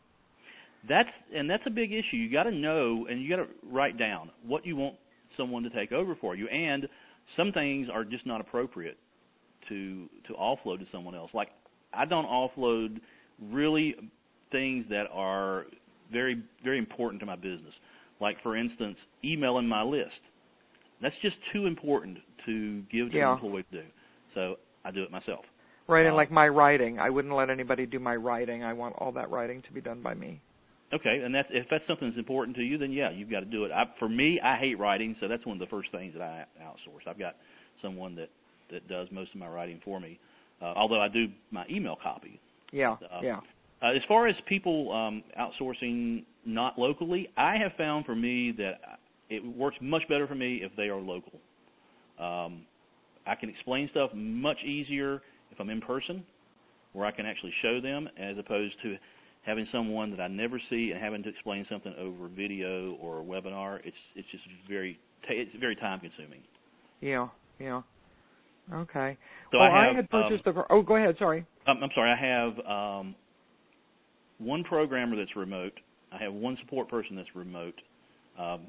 That's 0.88 1.08
and 1.34 1.48
that's 1.48 1.62
a 1.66 1.70
big 1.70 1.92
issue. 1.92 2.16
You 2.16 2.30
got 2.30 2.44
to 2.44 2.52
know 2.52 3.06
and 3.08 3.22
you 3.22 3.28
got 3.28 3.42
to 3.42 3.48
write 3.70 3.98
down 3.98 4.30
what 4.46 4.66
you 4.66 4.76
want 4.76 4.96
someone 5.36 5.62
to 5.62 5.70
take 5.70 5.92
over 5.92 6.16
for 6.20 6.36
you. 6.36 6.46
And 6.48 6.86
some 7.36 7.52
things 7.52 7.88
are 7.92 8.04
just 8.04 8.26
not 8.26 8.40
appropriate 8.40 8.98
to 9.70 10.08
to 10.28 10.34
offload 10.34 10.80
to 10.80 10.86
someone 10.92 11.14
else. 11.14 11.30
Like 11.32 11.48
I 11.96 12.04
don't 12.04 12.26
offload 12.26 13.00
really 13.50 13.96
things 14.52 14.86
that 14.90 15.06
are 15.12 15.66
very 16.12 16.42
very 16.62 16.78
important 16.78 17.20
to 17.20 17.26
my 17.26 17.36
business. 17.36 17.74
Like 18.20 18.36
for 18.42 18.56
instance, 18.56 18.96
emailing 19.24 19.66
my 19.66 19.82
list. 19.82 20.20
That's 21.02 21.14
just 21.22 21.36
too 21.52 21.66
important 21.66 22.18
to 22.46 22.82
give 22.90 23.10
to 23.10 23.16
Yeah. 23.16 23.28
an 23.28 23.34
employee 23.34 23.64
to 23.72 23.82
do. 23.82 23.86
So 24.34 24.58
I 24.84 24.90
do 24.90 25.02
it 25.02 25.10
myself. 25.10 25.44
Right, 25.86 26.06
and 26.06 26.14
Uh, 26.14 26.16
like 26.16 26.30
my 26.30 26.48
writing, 26.48 26.98
I 26.98 27.10
wouldn't 27.10 27.34
let 27.34 27.50
anybody 27.50 27.84
do 27.84 27.98
my 27.98 28.16
writing. 28.16 28.64
I 28.64 28.72
want 28.72 28.94
all 28.98 29.12
that 29.12 29.28
writing 29.30 29.60
to 29.62 29.72
be 29.72 29.80
done 29.80 30.00
by 30.00 30.14
me. 30.14 30.40
Okay, 30.92 31.20
and 31.22 31.34
that's 31.34 31.48
if 31.50 31.68
that's 31.68 31.86
something 31.86 32.08
that's 32.08 32.18
important 32.18 32.56
to 32.56 32.62
you, 32.62 32.78
then 32.78 32.92
yeah, 32.92 33.10
you've 33.10 33.30
got 33.30 33.40
to 33.40 33.46
do 33.46 33.64
it. 33.64 33.72
I, 33.72 33.84
for 33.98 34.08
me, 34.08 34.40
I 34.40 34.56
hate 34.56 34.78
writing, 34.78 35.16
so 35.20 35.28
that's 35.28 35.44
one 35.44 35.56
of 35.56 35.60
the 35.60 35.66
first 35.66 35.90
things 35.90 36.14
that 36.14 36.22
I 36.22 36.46
outsource. 36.62 37.06
I've 37.06 37.18
got 37.18 37.36
someone 37.82 38.14
that 38.14 38.30
that 38.70 38.86
does 38.88 39.08
most 39.10 39.34
of 39.34 39.40
my 39.40 39.48
writing 39.48 39.80
for 39.84 40.00
me, 40.00 40.18
uh, 40.18 40.33
although 40.60 41.00
I 41.00 41.08
do 41.08 41.26
my 41.50 41.64
email 41.70 41.96
copy. 42.02 42.40
Yeah, 42.72 42.92
uh, 42.92 43.20
yeah. 43.22 43.40
Uh, 43.82 43.92
as 43.92 44.02
far 44.08 44.26
as 44.28 44.34
people 44.46 44.92
um, 44.92 45.22
outsourcing 45.38 46.24
not 46.46 46.78
locally, 46.78 47.28
I 47.36 47.56
have 47.56 47.72
found 47.76 48.06
for 48.06 48.14
me 48.14 48.52
that 48.52 48.98
it 49.28 49.44
works 49.44 49.76
much 49.80 50.02
better 50.08 50.26
for 50.26 50.34
me 50.34 50.60
if 50.62 50.72
they 50.76 50.84
are 50.84 51.00
local. 51.00 51.40
Um, 52.18 52.62
I 53.26 53.34
can 53.34 53.48
explain 53.48 53.88
stuff 53.90 54.10
much 54.14 54.58
easier 54.64 55.22
if 55.50 55.60
I'm 55.60 55.70
in 55.70 55.80
person, 55.80 56.24
where 56.92 57.06
I 57.06 57.10
can 57.10 57.26
actually 57.26 57.52
show 57.62 57.80
them, 57.80 58.08
as 58.18 58.36
opposed 58.38 58.74
to 58.82 58.96
having 59.42 59.66
someone 59.72 60.10
that 60.10 60.20
I 60.20 60.28
never 60.28 60.60
see 60.70 60.90
and 60.92 61.02
having 61.02 61.22
to 61.22 61.28
explain 61.28 61.66
something 61.70 61.94
over 61.98 62.28
video 62.28 62.94
or 63.00 63.20
a 63.20 63.22
webinar. 63.22 63.80
It's 63.84 63.96
it's 64.14 64.28
just 64.30 64.44
very 64.68 64.98
it's 65.28 65.56
very 65.60 65.76
time 65.76 66.00
consuming. 66.00 66.40
Yeah, 67.00 67.28
yeah. 67.58 67.82
Okay. 68.72 69.16
So 69.52 69.58
well, 69.58 69.70
I, 69.70 69.84
have, 69.84 69.92
I 69.92 69.96
had 69.96 70.10
purchased 70.10 70.46
um, 70.46 70.54
the. 70.54 70.64
Oh, 70.70 70.82
go 70.82 70.96
ahead. 70.96 71.16
Sorry. 71.18 71.44
Um, 71.66 71.78
I'm 71.82 71.90
sorry. 71.94 72.10
I 72.10 72.16
have 72.16 72.66
um, 72.66 73.14
one 74.38 74.64
programmer 74.64 75.16
that's 75.16 75.36
remote. 75.36 75.72
I 76.12 76.22
have 76.22 76.32
one 76.32 76.56
support 76.60 76.88
person 76.88 77.16
that's 77.16 77.34
remote. 77.34 77.74
Um, 78.38 78.62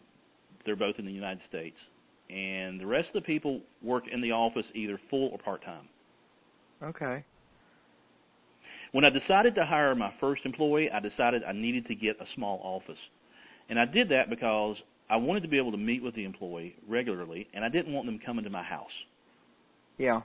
they're 0.65 0.75
both 0.75 0.95
in 0.97 1.05
the 1.05 1.11
United 1.11 1.41
States, 1.47 1.77
and 2.29 2.79
the 2.79 2.85
rest 2.85 3.07
of 3.09 3.13
the 3.13 3.21
people 3.21 3.61
work 3.83 4.03
in 4.11 4.21
the 4.21 4.31
office 4.31 4.65
either 4.73 4.99
full 5.09 5.29
or 5.29 5.37
part 5.37 5.63
time. 5.63 5.87
Okay. 6.83 7.23
When 8.91 9.05
I 9.05 9.09
decided 9.09 9.55
to 9.55 9.65
hire 9.65 9.93
my 9.95 10.13
first 10.19 10.41
employee, 10.45 10.89
I 10.91 10.99
decided 10.99 11.43
I 11.43 11.51
needed 11.51 11.85
to 11.87 11.95
get 11.95 12.15
a 12.21 12.25
small 12.35 12.59
office, 12.63 12.99
and 13.69 13.79
I 13.79 13.85
did 13.85 14.09
that 14.09 14.29
because 14.29 14.77
I 15.09 15.17
wanted 15.17 15.43
to 15.43 15.49
be 15.49 15.57
able 15.57 15.71
to 15.71 15.77
meet 15.77 16.01
with 16.01 16.15
the 16.15 16.23
employee 16.23 16.75
regularly, 16.87 17.47
and 17.53 17.63
I 17.63 17.69
didn't 17.69 17.93
want 17.93 18.05
them 18.07 18.19
coming 18.25 18.43
to 18.45 18.49
my 18.49 18.63
house. 18.63 18.91
Yeah. 19.97 20.21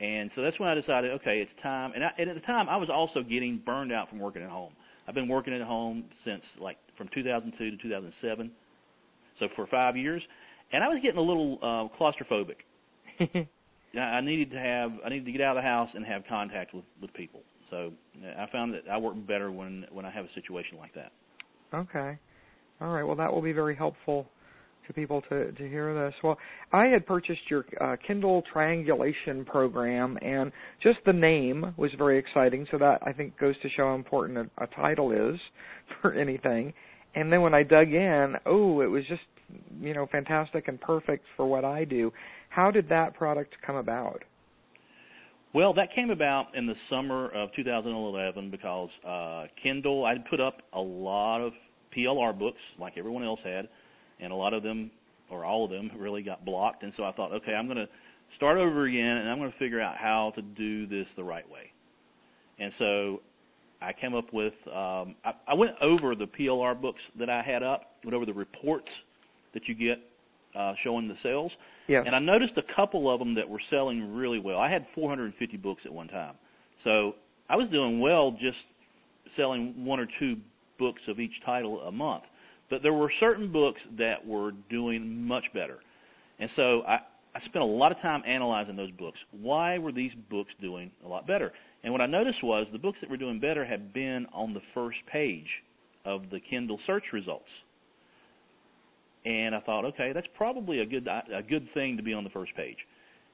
And 0.00 0.30
so 0.34 0.42
that's 0.42 0.58
when 0.60 0.68
I 0.68 0.74
decided, 0.74 1.12
okay, 1.12 1.40
it's 1.40 1.62
time. 1.62 1.92
And, 1.94 2.04
I, 2.04 2.10
and 2.18 2.28
at 2.28 2.34
the 2.34 2.42
time, 2.42 2.68
I 2.68 2.76
was 2.76 2.90
also 2.90 3.22
getting 3.22 3.62
burned 3.64 3.92
out 3.92 4.10
from 4.10 4.18
working 4.18 4.42
at 4.42 4.50
home. 4.50 4.72
I've 5.08 5.14
been 5.14 5.28
working 5.28 5.54
at 5.54 5.62
home 5.62 6.04
since 6.24 6.42
like 6.60 6.76
from 6.98 7.08
2002 7.14 7.70
to 7.70 7.76
2007, 7.76 8.50
so 9.38 9.48
for 9.54 9.66
five 9.68 9.96
years, 9.96 10.22
and 10.72 10.82
I 10.82 10.88
was 10.88 10.98
getting 11.00 11.18
a 11.18 11.22
little 11.22 11.58
uh, 11.62 11.96
claustrophobic. 11.98 12.56
I 13.98 14.20
needed 14.20 14.50
to 14.50 14.58
have, 14.58 14.92
I 15.04 15.08
needed 15.08 15.26
to 15.26 15.32
get 15.32 15.40
out 15.40 15.56
of 15.56 15.62
the 15.62 15.68
house 15.68 15.88
and 15.94 16.04
have 16.04 16.22
contact 16.28 16.74
with 16.74 16.84
with 17.00 17.12
people. 17.14 17.40
So 17.70 17.92
I 18.36 18.46
found 18.50 18.74
that 18.74 18.82
I 18.90 18.98
work 18.98 19.14
better 19.26 19.52
when 19.52 19.86
when 19.92 20.04
I 20.04 20.10
have 20.10 20.24
a 20.24 20.32
situation 20.34 20.76
like 20.78 20.94
that. 20.94 21.12
Okay, 21.72 22.18
all 22.80 22.88
right. 22.88 23.04
Well, 23.04 23.16
that 23.16 23.32
will 23.32 23.42
be 23.42 23.52
very 23.52 23.76
helpful 23.76 24.28
to 24.86 24.92
people 24.92 25.22
to 25.28 25.52
to 25.52 25.68
hear 25.68 25.94
this. 25.94 26.14
Well, 26.22 26.38
I 26.72 26.86
had 26.86 27.06
purchased 27.06 27.42
your 27.48 27.64
uh, 27.80 27.96
Kindle 28.06 28.42
triangulation 28.52 29.44
program, 29.44 30.18
and 30.22 30.52
just 30.82 30.98
the 31.06 31.12
name 31.12 31.74
was 31.76 31.90
very 31.98 32.18
exciting. 32.18 32.66
So 32.70 32.78
that 32.78 33.00
I 33.02 33.12
think 33.12 33.38
goes 33.38 33.54
to 33.62 33.68
show 33.70 33.88
how 33.88 33.94
important 33.94 34.38
a, 34.38 34.64
a 34.64 34.66
title 34.68 35.12
is 35.12 35.40
for 36.00 36.12
anything. 36.14 36.72
And 37.14 37.32
then 37.32 37.40
when 37.40 37.54
I 37.54 37.62
dug 37.62 37.88
in, 37.88 38.34
oh, 38.44 38.80
it 38.80 38.86
was 38.86 39.04
just 39.08 39.22
you 39.80 39.94
know 39.94 40.06
fantastic 40.10 40.68
and 40.68 40.80
perfect 40.80 41.24
for 41.36 41.46
what 41.46 41.64
I 41.64 41.84
do. 41.84 42.12
How 42.48 42.70
did 42.70 42.88
that 42.88 43.14
product 43.14 43.54
come 43.64 43.76
about? 43.76 44.22
Well, 45.56 45.72
that 45.74 45.94
came 45.94 46.10
about 46.10 46.48
in 46.54 46.66
the 46.66 46.74
summer 46.90 47.30
of 47.30 47.48
2011 47.56 48.50
because 48.50 48.90
uh, 49.08 49.44
Kindle. 49.62 50.04
I 50.04 50.16
put 50.28 50.38
up 50.38 50.58
a 50.74 50.80
lot 50.80 51.40
of 51.40 51.52
PLR 51.96 52.38
books, 52.38 52.58
like 52.78 52.94
everyone 52.98 53.24
else 53.24 53.40
had, 53.42 53.68
and 54.20 54.32
a 54.32 54.36
lot 54.36 54.54
of 54.54 54.62
them 54.62 54.90
or 55.30 55.44
all 55.44 55.64
of 55.64 55.70
them 55.70 55.90
really 55.98 56.22
got 56.22 56.44
blocked. 56.44 56.82
And 56.82 56.92
so 56.96 57.04
I 57.04 57.12
thought, 57.12 57.32
okay, 57.32 57.52
I'm 57.52 57.66
going 57.66 57.78
to 57.78 57.88
start 58.36 58.58
over 58.58 58.86
again, 58.86 59.16
and 59.18 59.28
I'm 59.28 59.38
going 59.38 59.50
to 59.50 59.58
figure 59.58 59.80
out 59.80 59.96
how 59.96 60.32
to 60.36 60.42
do 60.42 60.86
this 60.86 61.06
the 61.16 61.24
right 61.24 61.48
way. 61.50 61.72
And 62.58 62.72
so 62.78 63.20
I 63.80 63.92
came 63.92 64.14
up 64.14 64.32
with 64.32 64.54
um, 64.66 65.14
I, 65.24 65.32
I 65.48 65.54
went 65.54 65.72
over 65.82 66.14
the 66.14 66.26
PLR 66.26 66.80
books 66.80 67.00
that 67.18 67.28
I 67.28 67.42
had 67.42 67.62
up, 67.62 67.96
went 68.04 68.14
over 68.14 68.26
the 68.26 68.32
reports 68.32 68.88
that 69.54 69.62
you 69.66 69.74
get 69.74 69.98
uh, 70.58 70.74
showing 70.82 71.08
the 71.08 71.16
sales, 71.22 71.52
yeah. 71.86 72.02
and 72.04 72.14
I 72.14 72.18
noticed 72.18 72.54
a 72.56 72.74
couple 72.74 73.12
of 73.12 73.18
them 73.18 73.34
that 73.34 73.48
were 73.48 73.60
selling 73.68 74.14
really 74.14 74.38
well. 74.38 74.58
I 74.58 74.70
had 74.70 74.86
450 74.94 75.56
books 75.58 75.82
at 75.84 75.92
one 75.92 76.08
time, 76.08 76.34
so 76.82 77.14
I 77.50 77.56
was 77.56 77.68
doing 77.70 78.00
well 78.00 78.32
just 78.32 78.56
selling 79.36 79.84
one 79.84 80.00
or 80.00 80.06
two 80.18 80.36
books 80.78 81.02
of 81.08 81.20
each 81.20 81.32
title 81.44 81.80
a 81.82 81.92
month. 81.92 82.24
But 82.70 82.82
there 82.82 82.92
were 82.92 83.12
certain 83.20 83.52
books 83.52 83.80
that 83.98 84.26
were 84.26 84.52
doing 84.70 85.22
much 85.26 85.44
better. 85.54 85.78
And 86.38 86.50
so 86.56 86.82
I, 86.82 86.98
I 87.34 87.40
spent 87.40 87.62
a 87.62 87.66
lot 87.66 87.92
of 87.92 87.98
time 88.00 88.22
analyzing 88.26 88.76
those 88.76 88.90
books. 88.92 89.18
Why 89.30 89.78
were 89.78 89.92
these 89.92 90.12
books 90.30 90.50
doing 90.60 90.90
a 91.04 91.08
lot 91.08 91.26
better? 91.26 91.52
And 91.84 91.92
what 91.92 92.00
I 92.00 92.06
noticed 92.06 92.42
was 92.42 92.66
the 92.72 92.78
books 92.78 92.98
that 93.00 93.10
were 93.10 93.16
doing 93.16 93.38
better 93.38 93.64
had 93.64 93.92
been 93.92 94.26
on 94.32 94.54
the 94.54 94.62
first 94.74 94.98
page 95.10 95.46
of 96.04 96.22
the 96.30 96.40
Kindle 96.40 96.78
search 96.86 97.04
results. 97.12 97.48
And 99.24 99.54
I 99.54 99.60
thought, 99.60 99.84
okay, 99.84 100.12
that's 100.12 100.26
probably 100.36 100.80
a 100.80 100.86
good 100.86 101.08
a 101.08 101.42
good 101.42 101.68
thing 101.74 101.96
to 101.96 102.02
be 102.02 102.12
on 102.12 102.24
the 102.24 102.30
first 102.30 102.54
page. 102.56 102.76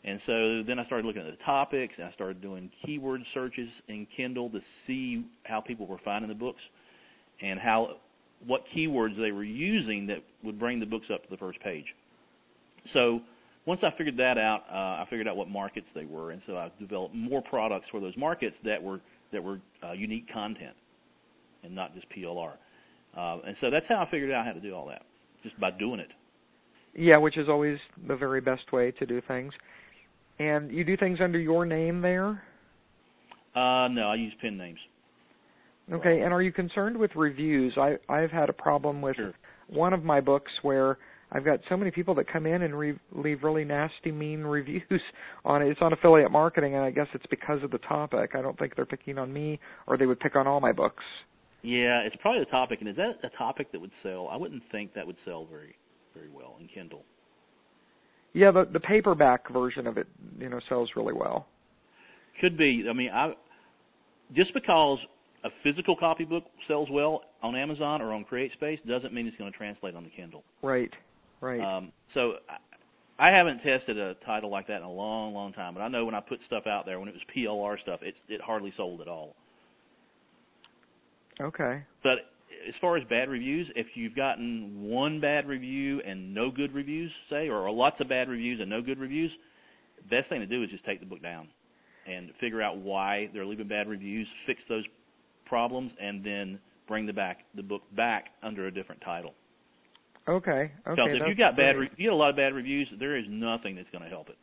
And 0.04 0.20
so 0.26 0.62
then 0.66 0.78
I 0.78 0.86
started 0.86 1.06
looking 1.06 1.22
at 1.22 1.30
the 1.30 1.44
topics 1.44 1.94
and 1.96 2.08
I 2.08 2.12
started 2.12 2.40
doing 2.42 2.70
keyword 2.84 3.22
searches 3.34 3.68
in 3.88 4.06
Kindle 4.16 4.50
to 4.50 4.60
see 4.86 5.24
how 5.44 5.60
people 5.60 5.86
were 5.86 6.00
finding 6.04 6.28
the 6.28 6.34
books 6.34 6.60
and 7.40 7.60
how 7.60 7.98
what 8.46 8.64
keywords 8.74 9.16
they 9.20 9.32
were 9.32 9.44
using 9.44 10.06
that 10.08 10.18
would 10.42 10.58
bring 10.58 10.80
the 10.80 10.86
books 10.86 11.06
up 11.12 11.22
to 11.22 11.30
the 11.30 11.36
first 11.36 11.60
page. 11.60 11.86
So 12.92 13.20
once 13.66 13.80
I 13.84 13.90
figured 13.96 14.16
that 14.16 14.38
out, 14.38 14.62
uh, 14.70 15.02
I 15.02 15.06
figured 15.08 15.28
out 15.28 15.36
what 15.36 15.48
markets 15.48 15.86
they 15.94 16.04
were, 16.04 16.32
and 16.32 16.42
so 16.46 16.56
I 16.56 16.70
developed 16.80 17.14
more 17.14 17.42
products 17.42 17.86
for 17.90 18.00
those 18.00 18.16
markets 18.16 18.56
that 18.64 18.82
were 18.82 19.00
that 19.32 19.42
were 19.42 19.60
uh, 19.82 19.92
unique 19.92 20.30
content 20.32 20.74
and 21.62 21.74
not 21.74 21.94
just 21.94 22.06
PLR. 22.10 22.52
Uh, 23.16 23.38
and 23.46 23.56
so 23.60 23.70
that's 23.70 23.86
how 23.88 24.04
I 24.06 24.10
figured 24.10 24.30
out 24.30 24.44
how 24.44 24.52
to 24.52 24.60
do 24.60 24.74
all 24.74 24.86
that, 24.88 25.02
just 25.42 25.58
by 25.60 25.70
doing 25.70 26.00
it. 26.00 26.10
Yeah, 26.94 27.16
which 27.18 27.38
is 27.38 27.48
always 27.48 27.78
the 28.06 28.16
very 28.16 28.40
best 28.40 28.72
way 28.72 28.90
to 28.92 29.06
do 29.06 29.22
things. 29.26 29.52
And 30.38 30.70
you 30.70 30.84
do 30.84 30.96
things 30.96 31.18
under 31.22 31.38
your 31.38 31.64
name 31.64 32.00
there? 32.02 32.42
Uh, 33.54 33.88
no, 33.88 34.08
I 34.10 34.16
use 34.16 34.32
pen 34.40 34.56
names. 34.56 34.78
Okay, 35.90 36.20
and 36.20 36.32
are 36.32 36.42
you 36.42 36.52
concerned 36.52 36.96
with 36.96 37.10
reviews? 37.16 37.74
I 37.76 37.96
I've 38.08 38.30
had 38.30 38.48
a 38.48 38.52
problem 38.52 39.02
with 39.02 39.16
sure. 39.16 39.34
one 39.68 39.92
of 39.92 40.04
my 40.04 40.20
books 40.20 40.52
where 40.62 40.98
I've 41.32 41.44
got 41.44 41.60
so 41.68 41.76
many 41.76 41.90
people 41.90 42.14
that 42.16 42.30
come 42.30 42.46
in 42.46 42.62
and 42.62 42.78
re- 42.78 42.98
leave 43.12 43.42
really 43.42 43.64
nasty, 43.64 44.12
mean 44.12 44.40
reviews 44.42 45.00
on 45.44 45.62
it. 45.62 45.68
It's 45.68 45.80
on 45.82 45.92
affiliate 45.92 46.30
marketing, 46.30 46.74
and 46.74 46.84
I 46.84 46.90
guess 46.90 47.08
it's 47.14 47.26
because 47.30 47.62
of 47.62 47.70
the 47.70 47.78
topic. 47.78 48.32
I 48.34 48.42
don't 48.42 48.58
think 48.58 48.76
they're 48.76 48.86
picking 48.86 49.18
on 49.18 49.32
me, 49.32 49.58
or 49.86 49.96
they 49.96 50.06
would 50.06 50.20
pick 50.20 50.36
on 50.36 50.46
all 50.46 50.60
my 50.60 50.72
books. 50.72 51.04
Yeah, 51.62 52.00
it's 52.00 52.16
probably 52.20 52.40
the 52.40 52.50
topic. 52.50 52.80
And 52.80 52.88
is 52.88 52.96
that 52.96 53.18
a 53.24 53.36
topic 53.36 53.72
that 53.72 53.80
would 53.80 53.92
sell? 54.02 54.28
I 54.30 54.36
wouldn't 54.36 54.62
think 54.70 54.94
that 54.94 55.06
would 55.06 55.16
sell 55.24 55.46
very, 55.46 55.74
very 56.14 56.28
well 56.28 56.56
in 56.60 56.68
Kindle. 56.68 57.02
Yeah, 58.34 58.50
the 58.50 58.66
the 58.72 58.80
paperback 58.80 59.50
version 59.50 59.86
of 59.86 59.98
it, 59.98 60.06
you 60.38 60.48
know, 60.48 60.60
sells 60.68 60.90
really 60.96 61.12
well. 61.12 61.46
Could 62.40 62.56
be. 62.56 62.84
I 62.88 62.92
mean, 62.92 63.10
I 63.12 63.34
just 64.34 64.54
because 64.54 64.98
a 65.44 65.50
physical 65.62 65.96
copybook 65.96 66.44
sells 66.68 66.88
well 66.90 67.22
on 67.42 67.56
Amazon 67.56 68.00
or 68.00 68.12
on 68.12 68.24
CreateSpace 68.24 68.78
doesn't 68.86 69.12
mean 69.12 69.26
it's 69.26 69.36
going 69.36 69.50
to 69.50 69.56
translate 69.56 69.94
on 69.94 70.04
the 70.04 70.10
Kindle. 70.10 70.44
Right, 70.62 70.92
right. 71.40 71.60
Um, 71.60 71.92
so 72.14 72.34
I, 72.48 73.28
I 73.28 73.36
haven't 73.36 73.58
tested 73.58 73.98
a 73.98 74.14
title 74.26 74.50
like 74.50 74.66
that 74.68 74.78
in 74.78 74.82
a 74.82 74.90
long, 74.90 75.34
long 75.34 75.52
time, 75.52 75.74
but 75.74 75.80
I 75.80 75.88
know 75.88 76.04
when 76.04 76.14
I 76.14 76.20
put 76.20 76.38
stuff 76.46 76.66
out 76.66 76.86
there, 76.86 76.98
when 77.00 77.08
it 77.08 77.14
was 77.14 77.22
PLR 77.36 77.80
stuff, 77.82 78.00
it 78.02 78.14
it 78.28 78.40
hardly 78.40 78.72
sold 78.76 79.00
at 79.00 79.08
all. 79.08 79.34
Okay. 81.40 81.82
But 82.02 82.18
as 82.68 82.74
far 82.80 82.96
as 82.96 83.04
bad 83.08 83.28
reviews, 83.28 83.66
if 83.74 83.86
you've 83.94 84.14
gotten 84.14 84.82
one 84.82 85.20
bad 85.20 85.48
review 85.48 86.00
and 86.06 86.32
no 86.34 86.50
good 86.50 86.72
reviews, 86.72 87.10
say, 87.28 87.48
or 87.48 87.70
lots 87.70 87.96
of 88.00 88.08
bad 88.08 88.28
reviews 88.28 88.60
and 88.60 88.70
no 88.70 88.80
good 88.80 88.98
reviews, 88.98 89.32
the 89.96 90.16
best 90.16 90.28
thing 90.28 90.40
to 90.40 90.46
do 90.46 90.62
is 90.62 90.70
just 90.70 90.84
take 90.84 91.00
the 91.00 91.06
book 91.06 91.22
down 91.22 91.48
and 92.06 92.30
figure 92.40 92.62
out 92.62 92.78
why 92.78 93.28
they're 93.32 93.46
leaving 93.46 93.68
bad 93.68 93.88
reviews, 93.88 94.26
fix 94.46 94.60
those 94.68 94.84
problems 95.52 95.92
and 96.00 96.24
then 96.24 96.58
bring 96.88 97.04
the 97.04 97.12
back 97.12 97.40
the 97.54 97.62
book 97.62 97.82
back 97.94 98.30
under 98.42 98.68
a 98.68 98.70
different 98.70 99.02
title. 99.02 99.34
Okay. 100.26 100.50
Okay. 100.50 100.72
Because 100.86 101.10
if 101.20 101.28
you 101.28 101.34
got 101.34 101.58
bad, 101.58 101.76
re- 101.76 101.90
you 101.98 102.06
get 102.06 102.12
a 102.14 102.16
lot 102.16 102.30
of 102.30 102.36
bad 102.36 102.54
reviews, 102.54 102.88
there 102.98 103.18
is 103.18 103.26
nothing 103.28 103.76
that's 103.76 103.90
going 103.92 104.02
to 104.02 104.08
help 104.08 104.30
it. 104.30 104.38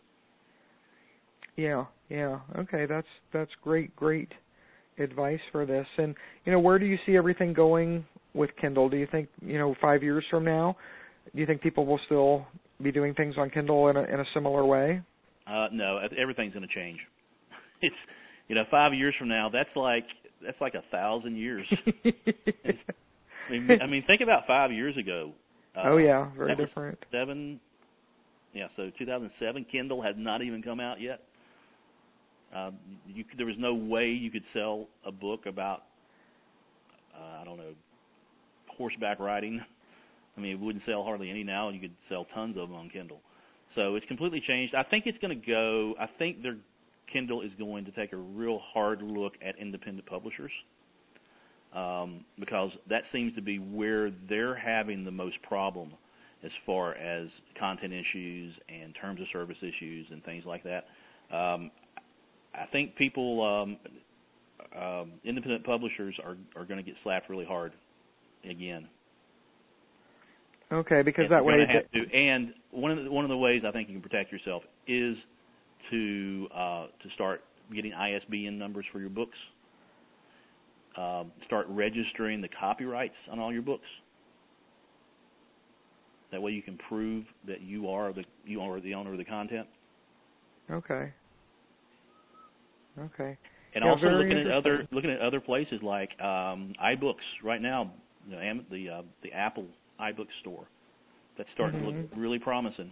Yeah. 1.56 1.86
Yeah. 2.10 2.42
Okay. 2.60 2.86
That's 2.86 3.08
that's 3.34 3.50
great. 3.64 3.96
Great 3.96 4.32
advice 5.00 5.40
for 5.52 5.66
this. 5.66 5.88
And 5.98 6.14
you 6.46 6.52
know, 6.52 6.60
where 6.60 6.78
do 6.78 6.86
you 6.86 7.00
see 7.08 7.18
everything 7.18 7.54
going 7.54 8.06
with 8.36 8.52
Kindle? 8.62 8.88
Do 8.88 8.98
you 8.98 9.08
think 9.12 9.30
you 9.44 9.58
know 9.58 9.74
five 9.82 10.04
years 10.04 10.24
from 10.30 10.46
now? 10.46 10.78
Do 11.34 11.42
you 11.42 11.48
think 11.48 11.60
people 11.60 11.88
will 11.88 12.00
still 12.06 12.46
be 12.84 12.92
doing 12.92 13.16
things 13.16 13.34
on 13.36 13.50
Kindle 13.50 13.88
in 13.88 13.98
a 13.98 14.04
in 14.04 14.20
a 14.20 14.26
similar 14.36 14.64
way? 14.64 15.02
Uh, 15.48 15.70
no, 15.72 16.00
everything's 16.22 16.54
going 16.54 16.68
to 16.68 16.74
change. 16.74 17.00
It's 17.82 17.96
you 18.50 18.56
know, 18.56 18.64
five 18.70 18.94
years 18.94 19.16
from 19.18 19.30
now, 19.30 19.48
that's 19.48 19.70
like 19.76 20.06
that's 20.44 20.60
like 20.62 20.74
a 20.74 20.84
thousand 20.92 21.38
years. 21.38 21.68
I 22.06 23.52
mean, 23.52 23.70
I 23.82 23.88
mean, 23.88 24.04
think 24.06 24.22
about 24.22 24.46
five 24.48 24.72
years 24.72 24.96
ago. 24.98 25.34
Uh, 25.76 25.82
oh 25.86 25.98
yeah, 25.98 26.30
very 26.38 26.56
different. 26.56 26.98
Seven, 27.12 27.60
yeah. 28.54 28.68
So 28.76 28.92
2007, 28.98 29.66
Kindle 29.72 30.02
had 30.02 30.18
not 30.18 30.42
even 30.42 30.62
come 30.62 30.80
out 30.80 31.02
yet. 31.02 31.22
Uh, 32.56 32.72
you, 33.08 33.24
there 33.38 33.46
was 33.46 33.56
no 33.60 33.74
way 33.74 34.08
you 34.08 34.32
could 34.32 34.44
sell 34.54 34.88
a 35.06 35.12
book 35.12 35.46
about, 35.46 35.84
uh, 37.16 37.42
I 37.42 37.46
don't 37.46 37.58
know, 37.58 37.74
horseback 38.76 39.20
riding. 39.20 39.62
I 40.36 40.42
mean, 40.42 40.54
it 40.54 40.60
wouldn't 40.60 40.84
sell 40.88 41.04
hardly 41.04 41.30
any 41.30 41.44
now. 41.44 41.70
You 41.70 41.80
could 41.80 41.96
sell 42.08 42.26
tons 42.34 42.58
of 42.58 42.70
them 42.70 42.78
on 42.78 42.90
Kindle. 42.90 43.20
So 43.76 43.96
it's 43.96 44.06
completely 44.08 44.42
changed. 44.48 44.74
I 44.74 44.84
think 44.84 45.04
it's 45.06 45.18
going 45.20 45.40
to 45.40 45.48
go. 45.48 45.94
I 46.00 46.08
think 46.18 46.42
their 46.42 46.58
Kindle 47.12 47.42
is 47.42 47.52
going 47.58 47.86
to 47.86 47.92
take 47.92 48.14
a 48.14 48.18
real 48.18 48.60
hard 48.74 49.02
look 49.02 49.34
at 49.46 49.58
independent 49.58 50.06
publishers 50.06 50.52
um, 51.74 52.26
because 52.40 52.72
that 52.90 53.04
seems 53.12 53.34
to 53.36 53.42
be 53.42 53.58
where 53.58 54.12
they're 54.28 54.56
having 54.56 55.04
the 55.04 55.12
most 55.12 55.42
problem 55.44 55.92
as 56.44 56.52
far 56.66 56.96
as 56.96 57.28
content 57.60 57.94
issues 57.94 58.54
and 58.70 58.96
terms 59.00 59.20
of 59.20 59.28
service 59.32 59.58
issues 59.62 60.08
and 60.12 60.24
things 60.24 60.46
like 60.46 60.64
that. 60.64 60.86
Um, 61.36 61.72
I 62.56 62.66
think 62.72 62.96
people, 62.96 63.46
um, 63.46 63.78
um, 64.82 65.12
independent 65.24 65.64
publishers, 65.66 66.16
are 66.24 66.38
are 66.56 66.66
going 66.66 66.78
to 66.78 66.84
get 66.84 66.96
slapped 67.04 67.30
really 67.30 67.46
hard 67.46 67.74
again. 68.50 68.88
Okay, 70.72 71.02
because 71.02 71.26
and 71.26 71.32
that 71.32 71.44
way. 71.44 71.60
Have 71.60 71.92
to, 71.92 72.16
and 72.16 72.54
one 72.72 72.92
of 72.92 73.04
the, 73.04 73.12
one 73.12 73.26
of 73.26 73.30
the 73.30 73.38
ways 73.38 73.64
I 73.68 73.72
think 73.72 73.90
you 73.90 73.96
can 73.96 74.02
protect 74.02 74.32
yourself 74.32 74.64
is 74.88 75.16
to 75.90 76.48
uh, 76.54 76.86
to 77.02 77.10
start 77.16 77.44
getting 77.74 77.94
ISBN 77.94 78.58
numbers 78.58 78.86
for 78.92 79.00
your 79.00 79.10
books. 79.10 79.38
Um, 80.98 81.32
start 81.46 81.68
registering 81.70 82.42
the 82.42 82.50
copyrights 82.60 83.16
on 83.32 83.40
all 83.40 83.54
your 83.54 83.62
books. 83.62 83.86
That 86.32 86.42
way, 86.42 86.52
you 86.52 86.62
can 86.62 86.78
prove 86.90 87.26
that 87.48 87.62
you 87.62 87.90
are 87.90 88.14
the 88.14 88.24
you 88.46 88.62
are 88.62 88.80
the 88.80 88.94
owner 88.94 89.12
of 89.12 89.18
the 89.18 89.26
content. 89.26 89.68
Okay. 90.70 91.12
Okay. 93.00 93.38
And 93.76 93.84
yeah, 93.84 93.92
also 93.92 94.08
looking 94.08 94.38
at 94.38 94.52
other 94.52 94.88
looking 94.92 95.12
at 95.12 95.22
other 95.22 95.40
places 95.40 95.80
like 95.84 96.10
um, 96.20 96.74
iBooks 96.84 97.16
right 97.44 97.62
now, 97.62 97.92
you 98.28 98.36
know, 98.36 98.62
the 98.72 98.90
uh, 98.90 99.02
the 99.24 99.32
Apple 99.32 99.66
iBook 100.00 100.28
store. 100.42 100.66
That's 101.38 101.50
starting 101.54 101.82
mm-hmm. 101.82 101.92
to 101.92 102.02
look 102.02 102.10
really 102.18 102.40
promising. 102.40 102.92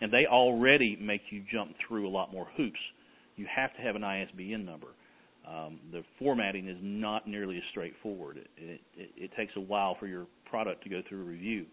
And 0.00 0.12
they 0.12 0.26
already 0.26 0.96
make 1.00 1.22
you 1.30 1.42
jump 1.50 1.74
through 1.86 2.08
a 2.08 2.10
lot 2.10 2.32
more 2.32 2.46
hoops. 2.56 2.78
You 3.36 3.46
have 3.54 3.74
to 3.76 3.82
have 3.82 3.96
an 3.96 4.04
ISBN 4.04 4.64
number. 4.64 4.88
Um, 5.46 5.78
the 5.92 6.02
formatting 6.18 6.68
is 6.68 6.76
not 6.82 7.28
nearly 7.28 7.56
as 7.56 7.62
straightforward. 7.70 8.38
It, 8.38 8.80
it, 8.96 9.10
it, 9.16 9.30
takes 9.36 9.52
a 9.56 9.60
while 9.60 9.96
for 9.98 10.08
your 10.08 10.26
product 10.50 10.82
to 10.82 10.88
go 10.88 11.02
through 11.08 11.20
a 11.20 11.24
review. 11.24 11.66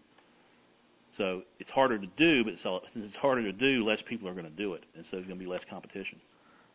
So 1.18 1.42
it's 1.58 1.70
harder 1.70 1.98
to 1.98 2.06
do, 2.16 2.44
but 2.44 2.54
so, 2.62 2.80
since 2.92 3.06
it's 3.08 3.16
harder 3.16 3.42
to 3.42 3.52
do, 3.52 3.84
less 3.84 3.98
people 4.08 4.28
are 4.28 4.32
going 4.32 4.44
to 4.44 4.50
do 4.50 4.74
it, 4.74 4.84
and 4.94 5.04
so 5.10 5.16
there's 5.16 5.26
going 5.26 5.38
to 5.38 5.44
be 5.44 5.50
less 5.50 5.62
competition. 5.68 6.20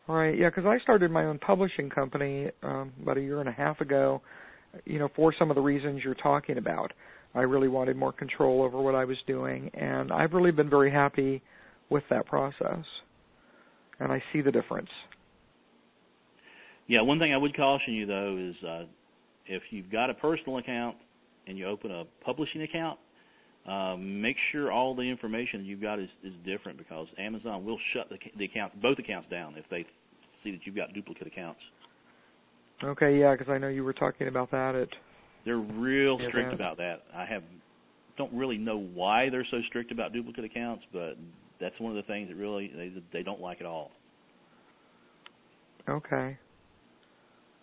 Right. 0.08 0.36
Yeah, 0.36 0.50
because 0.50 0.66
I 0.66 0.78
started 0.80 1.10
my 1.10 1.24
own 1.24 1.38
publishing 1.38 1.88
company 1.88 2.50
um, 2.62 2.92
about 3.00 3.16
a 3.16 3.20
year 3.20 3.40
and 3.40 3.48
a 3.48 3.52
half 3.52 3.80
ago. 3.80 4.20
You 4.84 4.98
know, 4.98 5.08
for 5.16 5.34
some 5.38 5.50
of 5.50 5.54
the 5.54 5.62
reasons 5.62 6.02
you're 6.04 6.14
talking 6.14 6.58
about. 6.58 6.92
I 7.32 7.42
really 7.42 7.68
wanted 7.68 7.96
more 7.96 8.12
control 8.12 8.62
over 8.62 8.80
what 8.80 8.96
I 8.96 9.04
was 9.04 9.16
doing, 9.26 9.70
and 9.74 10.12
I've 10.12 10.32
really 10.32 10.50
been 10.50 10.68
very 10.68 10.90
happy 10.90 11.42
with 11.88 12.02
that 12.10 12.26
process. 12.26 12.84
And 14.00 14.10
I 14.10 14.20
see 14.32 14.40
the 14.40 14.50
difference. 14.50 14.88
Yeah, 16.88 17.02
one 17.02 17.20
thing 17.20 17.32
I 17.32 17.36
would 17.36 17.54
caution 17.54 17.94
you 17.94 18.06
though 18.06 18.36
is 18.36 18.64
uh, 18.66 18.84
if 19.46 19.62
you've 19.70 19.92
got 19.92 20.10
a 20.10 20.14
personal 20.14 20.58
account 20.58 20.96
and 21.46 21.56
you 21.56 21.66
open 21.66 21.92
a 21.92 22.04
publishing 22.24 22.62
account, 22.62 22.98
uh, 23.68 23.94
make 23.96 24.36
sure 24.50 24.72
all 24.72 24.96
the 24.96 25.02
information 25.02 25.64
you've 25.64 25.82
got 25.82 26.00
is, 26.00 26.08
is 26.24 26.32
different 26.44 26.78
because 26.78 27.06
Amazon 27.18 27.64
will 27.64 27.78
shut 27.92 28.08
the, 28.08 28.16
the 28.38 28.44
account, 28.44 28.80
both 28.82 28.98
accounts 28.98 29.28
down 29.30 29.54
if 29.56 29.64
they 29.70 29.84
see 30.42 30.50
that 30.50 30.60
you've 30.64 30.74
got 30.74 30.92
duplicate 30.92 31.26
accounts. 31.26 31.60
Okay, 32.82 33.18
yeah, 33.18 33.34
because 33.36 33.50
I 33.50 33.58
know 33.58 33.68
you 33.68 33.84
were 33.84 33.92
talking 33.92 34.28
about 34.28 34.50
that 34.52 34.74
at 34.74 34.88
they're 35.44 35.56
real 35.56 36.18
strict 36.28 36.52
about 36.52 36.76
that. 36.78 37.02
I 37.14 37.24
have 37.24 37.42
don't 38.18 38.32
really 38.34 38.58
know 38.58 38.78
why 38.78 39.30
they're 39.30 39.46
so 39.50 39.58
strict 39.68 39.92
about 39.92 40.12
duplicate 40.12 40.44
accounts, 40.44 40.84
but 40.92 41.16
that's 41.60 41.78
one 41.78 41.96
of 41.96 41.96
the 41.96 42.12
things 42.12 42.28
that 42.28 42.36
really 42.36 42.70
they 42.74 42.92
they 43.12 43.22
don't 43.22 43.40
like 43.40 43.60
at 43.60 43.66
all. 43.66 43.90
Okay. 45.88 46.36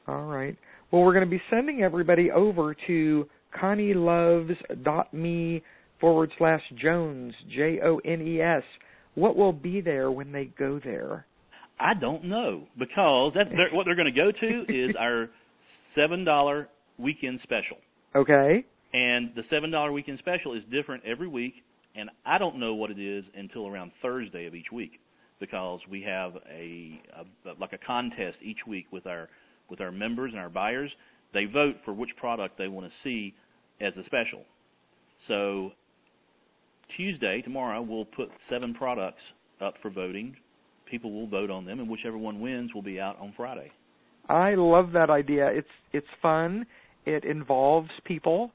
All 0.08 0.24
right. 0.24 0.58
Well, 0.92 1.04
we're 1.04 1.14
going 1.14 1.26
to 1.26 1.30
be 1.30 1.42
sending 1.50 1.84
everybody 1.84 2.32
over 2.32 2.76
to 2.88 3.28
connieloves.me 3.62 5.64
forward 6.00 6.32
slash 6.38 6.62
Jones, 6.82 7.34
J 7.54 7.80
O 7.84 8.00
N 8.06 8.22
E 8.22 8.42
S. 8.42 8.64
What 9.16 9.36
will 9.36 9.54
be 9.54 9.82
there 9.82 10.12
when 10.12 10.32
they 10.32 10.46
go 10.58 10.80
there? 10.84 11.26
I 11.80 11.94
don't 11.94 12.26
know 12.26 12.68
because 12.78 13.34
that's 13.36 13.50
what 13.72 13.86
they're 13.86 13.96
going 13.96 14.12
to 14.14 14.20
go 14.20 14.32
to 14.32 14.66
is 14.90 14.96
our 15.00 15.30
seven 15.96 16.24
dollar 16.24 16.70
weekend 16.98 17.40
special. 17.44 17.78
Okay. 18.16 18.66
And 18.94 19.32
the 19.36 19.44
seven 19.50 19.72
dollar 19.72 19.92
weekend 19.92 20.20
special 20.20 20.54
is 20.54 20.64
different 20.72 21.04
every 21.06 21.28
week, 21.28 21.54
and 21.96 22.10
I 22.26 22.38
don't 22.38 22.60
know 22.60 22.74
what 22.74 22.90
it 22.92 23.00
is 23.00 23.26
until 23.36 23.68
around 23.68 23.92
Thursday 24.02 24.46
of 24.48 24.56
each 24.56 24.72
week 24.72 25.00
because 25.40 25.80
we 25.90 26.02
have 26.04 26.34
a, 26.50 27.00
a 27.16 27.60
like 27.60 27.74
a 27.74 27.78
contest 27.86 28.38
each 28.42 28.66
week 28.68 28.86
with 28.92 29.06
our 29.06 29.30
with 29.70 29.82
our 29.82 29.92
members 29.92 30.32
and 30.32 30.40
our 30.40 30.50
buyers. 30.50 30.92
They 31.34 31.46
vote 31.46 31.76
for 31.84 31.94
which 31.94 32.10
product 32.18 32.58
they 32.58 32.68
want 32.68 32.88
to 32.88 32.94
see 33.04 33.36
as 33.82 33.94
a 33.98 34.06
special. 34.06 34.44
So 35.28 35.72
Tuesday, 36.96 37.42
tomorrow, 37.42 37.82
we'll 37.82 38.06
put 38.06 38.30
seven 38.50 38.74
products 38.74 39.22
up 39.62 39.76
for 39.82 39.90
voting. 39.90 40.36
People 40.90 41.12
will 41.12 41.28
vote 41.28 41.50
on 41.50 41.66
them, 41.66 41.80
and 41.80 41.90
whichever 41.90 42.18
one 42.18 42.40
wins 42.40 42.74
will 42.74 42.82
be 42.82 43.00
out 43.00 43.20
on 43.20 43.34
Friday. 43.36 43.72
I 44.30 44.56
love 44.56 44.92
that 44.94 45.10
idea. 45.10 45.48
It's 45.48 45.68
it's 45.94 46.08
fun 46.22 46.66
it 47.08 47.24
involves 47.24 47.90
people 48.04 48.52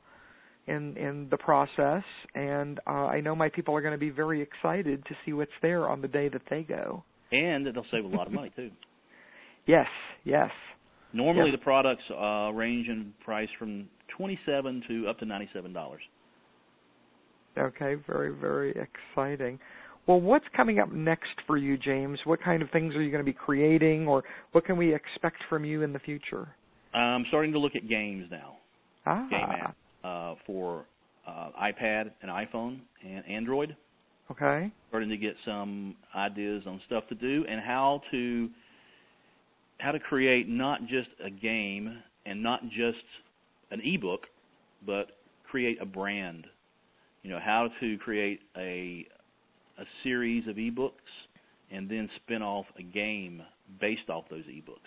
in 0.66 0.97
in 0.97 1.27
the 1.31 1.38
process, 1.38 2.05
and 2.35 2.79
uh, 2.87 3.07
I 3.07 3.21
know 3.21 3.35
my 3.35 3.49
people 3.49 3.75
are 3.75 3.81
going 3.81 3.95
to 3.95 3.99
be 3.99 4.11
very 4.11 4.40
excited 4.40 5.05
to 5.07 5.14
see 5.25 5.33
what's 5.33 5.51
there 5.62 5.88
on 5.88 6.01
the 6.01 6.09
day 6.09 6.29
that 6.29 6.42
they 6.51 6.62
go. 6.62 7.03
And 7.33 7.66
they'll 7.66 7.87
save 7.90 8.05
a 8.05 8.09
lot 8.09 8.27
of 8.27 8.33
money 8.33 8.53
too. 8.55 8.71
yes, 9.66 9.87
yes. 10.25 10.51
Normally, 11.14 11.51
yes. 11.51 11.59
the 11.59 11.64
products 11.64 12.03
uh, 12.11 12.53
range 12.53 12.88
in 12.88 13.12
price 13.25 13.49
from 13.59 13.88
twenty-seven 14.16 14.85
to 14.88 15.09
up 15.09 15.18
to 15.21 15.25
ninety-seven 15.25 15.73
dollars. 15.73 16.03
Okay, 17.59 17.97
very 18.07 18.35
very 18.35 18.71
exciting. 18.71 19.59
Well, 20.07 20.21
what's 20.21 20.45
coming 20.57 20.81
up 20.81 20.91
next 20.91 21.35
for 21.47 21.57
you, 21.57 21.77
James? 21.77 22.19
What 22.25 22.43
kind 22.43 22.62
of 22.62 22.71
things 22.71 22.95
are 22.95 23.03
you 23.03 23.11
going 23.11 23.25
to 23.25 23.31
be 23.31 23.33
creating, 23.33 24.09
or 24.09 24.25
what 24.51 24.65
can 24.65 24.77
we 24.77 24.95
expect 24.95 25.37
from 25.49 25.65
you 25.65 25.83
in 25.83 25.93
the 25.93 26.01
future? 26.01 26.49
I'm 26.93 27.25
starting 27.29 27.53
to 27.53 27.59
look 27.59 27.77
at 27.77 27.88
games 27.88 28.27
now. 28.31 28.57
Ah. 29.07 29.27
Game 29.31 29.41
app 29.41 29.77
uh, 30.05 30.35
for 30.47 30.85
uh, 31.27 31.51
iPad 31.61 32.11
and 32.21 32.31
iPhone 32.31 32.81
and 33.07 33.25
Android. 33.27 33.77
Okay. 34.31 34.73
Starting 34.88 35.09
to 35.09 35.17
get 35.17 35.35
some 35.45 35.95
ideas 36.15 36.65
on 36.67 36.81
stuff 36.87 37.05
to 37.09 37.15
do 37.15 37.45
and 37.49 37.61
how 37.61 38.01
to 38.11 38.49
how 39.79 39.93
to 39.93 39.99
create 39.99 40.49
not 40.49 40.81
just 40.83 41.09
a 41.25 41.29
game 41.29 41.99
and 42.25 42.43
not 42.43 42.62
just 42.69 43.05
an 43.73 43.81
ebook, 43.85 44.27
but 44.87 45.19
create 45.51 45.81
a 45.81 45.85
brand. 45.85 46.47
You 47.23 47.31
know, 47.31 47.41
how 47.43 47.69
to 47.81 47.99
create 47.99 48.41
a 48.57 49.07
a 49.78 49.85
series 50.02 50.46
of 50.48 50.56
ebooks 50.56 50.92
and 51.70 51.88
then 51.88 52.08
spin 52.16 52.42
off 52.42 52.66
a 52.78 52.82
game 52.82 53.42
based 53.80 54.08
off 54.08 54.24
those 54.30 54.44
ebooks. 54.44 54.78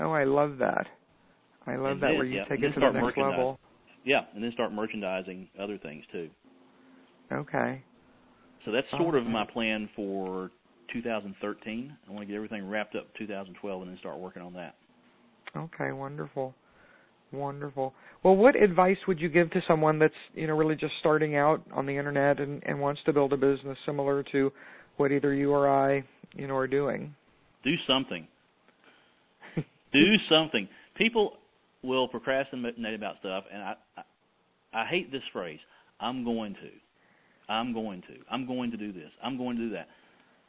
Oh, 0.00 0.12
I 0.12 0.24
love 0.24 0.58
that. 0.58 0.86
I 1.66 1.76
love 1.76 1.92
and 1.92 2.02
that 2.02 2.08
then, 2.08 2.16
where 2.16 2.24
you 2.24 2.36
yeah, 2.36 2.44
take 2.44 2.62
it 2.62 2.74
to 2.74 2.80
the 2.80 2.90
next 2.90 3.18
level. 3.18 3.58
Yeah, 4.04 4.22
and 4.34 4.42
then 4.42 4.52
start 4.52 4.72
merchandising 4.72 5.48
other 5.60 5.78
things 5.78 6.04
too. 6.12 6.30
Okay. 7.32 7.82
So 8.64 8.72
that's 8.72 8.86
sort 8.90 9.14
of 9.14 9.24
my 9.26 9.44
plan 9.44 9.88
for 9.94 10.50
2013. 10.92 11.96
I 12.06 12.10
want 12.10 12.22
to 12.22 12.26
get 12.26 12.34
everything 12.36 12.68
wrapped 12.68 12.96
up 12.96 13.06
2012 13.18 13.82
and 13.82 13.90
then 13.90 13.98
start 13.98 14.18
working 14.18 14.42
on 14.42 14.52
that. 14.54 14.74
Okay, 15.56 15.92
wonderful. 15.92 16.54
Wonderful. 17.32 17.92
Well, 18.22 18.36
what 18.36 18.56
advice 18.56 18.96
would 19.06 19.20
you 19.20 19.28
give 19.28 19.50
to 19.50 19.62
someone 19.68 19.98
that's, 19.98 20.14
you 20.34 20.46
know, 20.46 20.56
really 20.56 20.76
just 20.76 20.94
starting 21.00 21.36
out 21.36 21.62
on 21.74 21.86
the 21.86 21.96
internet 21.96 22.40
and, 22.40 22.62
and 22.64 22.80
wants 22.80 23.00
to 23.06 23.12
build 23.12 23.32
a 23.32 23.36
business 23.36 23.76
similar 23.84 24.22
to 24.32 24.50
what 24.96 25.12
either 25.12 25.34
you 25.34 25.52
or 25.52 25.68
I, 25.68 26.04
you 26.34 26.46
know, 26.46 26.56
are 26.56 26.66
doing? 26.66 27.14
Do 27.64 27.74
something. 27.86 28.26
Do 29.92 30.14
something. 30.30 30.68
People 30.96 31.34
will 31.82 32.08
procrastinate 32.08 32.94
about 32.94 33.16
stuff, 33.20 33.44
and 33.52 33.62
I, 33.62 33.74
I 33.96 34.02
I 34.72 34.84
hate 34.86 35.10
this 35.10 35.22
phrase. 35.32 35.60
I'm 36.00 36.24
going 36.24 36.54
to. 36.54 37.52
I'm 37.52 37.72
going 37.72 38.02
to. 38.02 38.14
I'm 38.30 38.46
going 38.46 38.70
to 38.70 38.76
do 38.76 38.92
this. 38.92 39.10
I'm 39.22 39.38
going 39.38 39.56
to 39.56 39.62
do 39.62 39.70
that. 39.70 39.88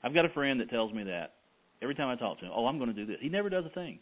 I've 0.03 0.13
got 0.13 0.25
a 0.25 0.29
friend 0.29 0.59
that 0.59 0.69
tells 0.69 0.93
me 0.93 1.03
that 1.03 1.35
every 1.81 1.95
time 1.95 2.09
I 2.09 2.15
talk 2.15 2.39
to 2.39 2.45
him. 2.45 2.51
Oh, 2.53 2.65
I'm 2.67 2.77
going 2.77 2.93
to 2.93 2.95
do 2.95 3.05
this. 3.05 3.17
He 3.21 3.29
never 3.29 3.49
does 3.49 3.65
a 3.65 3.69
thing. 3.69 3.99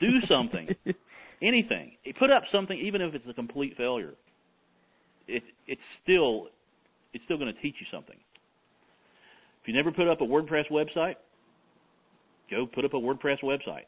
Do 0.00 0.08
something. 0.28 0.68
anything. 1.42 1.92
Put 2.18 2.30
up 2.30 2.42
something, 2.52 2.78
even 2.78 3.00
if 3.00 3.14
it's 3.14 3.24
a 3.28 3.34
complete 3.34 3.76
failure. 3.76 4.14
It 5.28 5.42
it's 5.66 5.80
still 6.02 6.48
it's 7.12 7.24
still 7.24 7.38
going 7.38 7.52
to 7.52 7.60
teach 7.60 7.74
you 7.80 7.86
something. 7.92 8.16
If 9.62 9.68
you 9.68 9.74
never 9.74 9.90
put 9.90 10.08
up 10.08 10.20
a 10.20 10.24
WordPress 10.24 10.70
website, 10.70 11.16
go 12.50 12.66
put 12.66 12.84
up 12.84 12.94
a 12.94 12.96
WordPress 12.96 13.42
website 13.42 13.86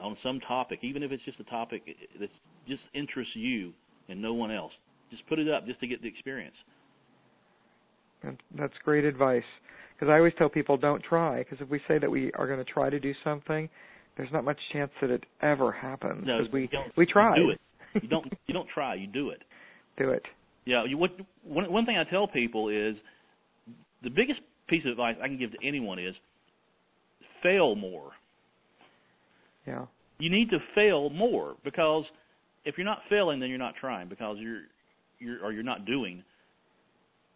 on 0.00 0.16
some 0.22 0.40
topic, 0.40 0.78
even 0.82 1.02
if 1.02 1.12
it's 1.12 1.22
just 1.24 1.38
a 1.40 1.44
topic 1.44 1.82
that 2.18 2.30
just 2.66 2.82
interests 2.94 3.34
you 3.36 3.72
and 4.08 4.20
no 4.20 4.32
one 4.32 4.50
else. 4.50 4.72
Just 5.10 5.26
put 5.28 5.38
it 5.38 5.48
up 5.48 5.66
just 5.66 5.80
to 5.80 5.86
get 5.86 6.00
the 6.02 6.08
experience. 6.08 6.56
That's 8.56 8.72
great 8.84 9.04
advice. 9.04 9.44
Because 9.94 10.10
I 10.10 10.16
always 10.16 10.32
tell 10.38 10.48
people 10.48 10.76
don't 10.76 11.02
try. 11.02 11.38
Because 11.38 11.58
if 11.60 11.68
we 11.68 11.80
say 11.86 11.98
that 11.98 12.10
we 12.10 12.32
are 12.32 12.46
going 12.46 12.58
to 12.58 12.64
try 12.64 12.88
to 12.88 12.98
do 12.98 13.12
something, 13.22 13.68
there's 14.16 14.32
not 14.32 14.44
much 14.44 14.58
chance 14.72 14.90
that 15.00 15.10
it 15.10 15.24
ever 15.42 15.72
happens. 15.72 16.24
No, 16.26 16.40
we 16.52 16.68
don't, 16.68 16.96
we 16.96 17.06
try. 17.06 17.36
You 17.36 17.42
do 17.42 17.50
it. 17.50 17.60
You 18.02 18.08
don't 18.08 18.26
you 18.48 18.54
don't 18.54 18.68
try. 18.68 18.96
You 18.96 19.06
do 19.06 19.30
it. 19.30 19.40
do 19.96 20.10
it. 20.10 20.24
Yeah. 20.64 20.84
You, 20.84 20.98
what 20.98 21.12
one 21.44 21.70
one 21.70 21.86
thing 21.86 21.96
I 21.96 22.02
tell 22.02 22.26
people 22.26 22.68
is 22.68 22.96
the 24.02 24.10
biggest 24.10 24.40
piece 24.68 24.84
of 24.84 24.90
advice 24.90 25.14
I 25.22 25.28
can 25.28 25.38
give 25.38 25.52
to 25.52 25.58
anyone 25.64 26.00
is 26.00 26.14
fail 27.40 27.76
more. 27.76 28.10
Yeah. 29.64 29.86
You 30.18 30.28
need 30.28 30.50
to 30.50 30.58
fail 30.74 31.08
more 31.08 31.54
because 31.62 32.04
if 32.64 32.76
you're 32.76 32.84
not 32.84 32.98
failing, 33.08 33.38
then 33.38 33.48
you're 33.48 33.58
not 33.58 33.74
trying 33.80 34.08
because 34.08 34.38
you're 34.40 34.62
you're 35.20 35.44
or 35.44 35.52
you're 35.52 35.62
not 35.62 35.86
doing 35.86 36.24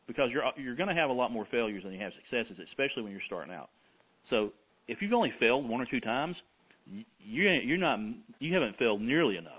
because 0.09 0.31
you're 0.33 0.43
you're 0.57 0.75
going 0.75 0.89
to 0.89 0.95
have 0.95 1.11
a 1.11 1.13
lot 1.13 1.31
more 1.31 1.47
failures 1.53 1.85
than 1.85 1.93
you 1.93 2.01
have 2.01 2.13
successes, 2.17 2.59
especially 2.69 3.03
when 3.05 3.13
you're 3.13 3.21
starting 3.27 3.55
out. 3.55 3.69
So 4.31 4.51
if 4.89 4.99
you've 5.01 5.13
only 5.13 5.33
failed 5.39 5.69
one 5.69 5.81
or 5.81 5.87
two 5.89 6.01
times, 6.01 6.35
you 7.19 7.51
you're 7.51 7.79
not 7.79 7.99
you 8.39 8.55
haven't 8.55 8.79
failed 8.79 9.01
nearly 9.01 9.37
enough. 9.37 9.53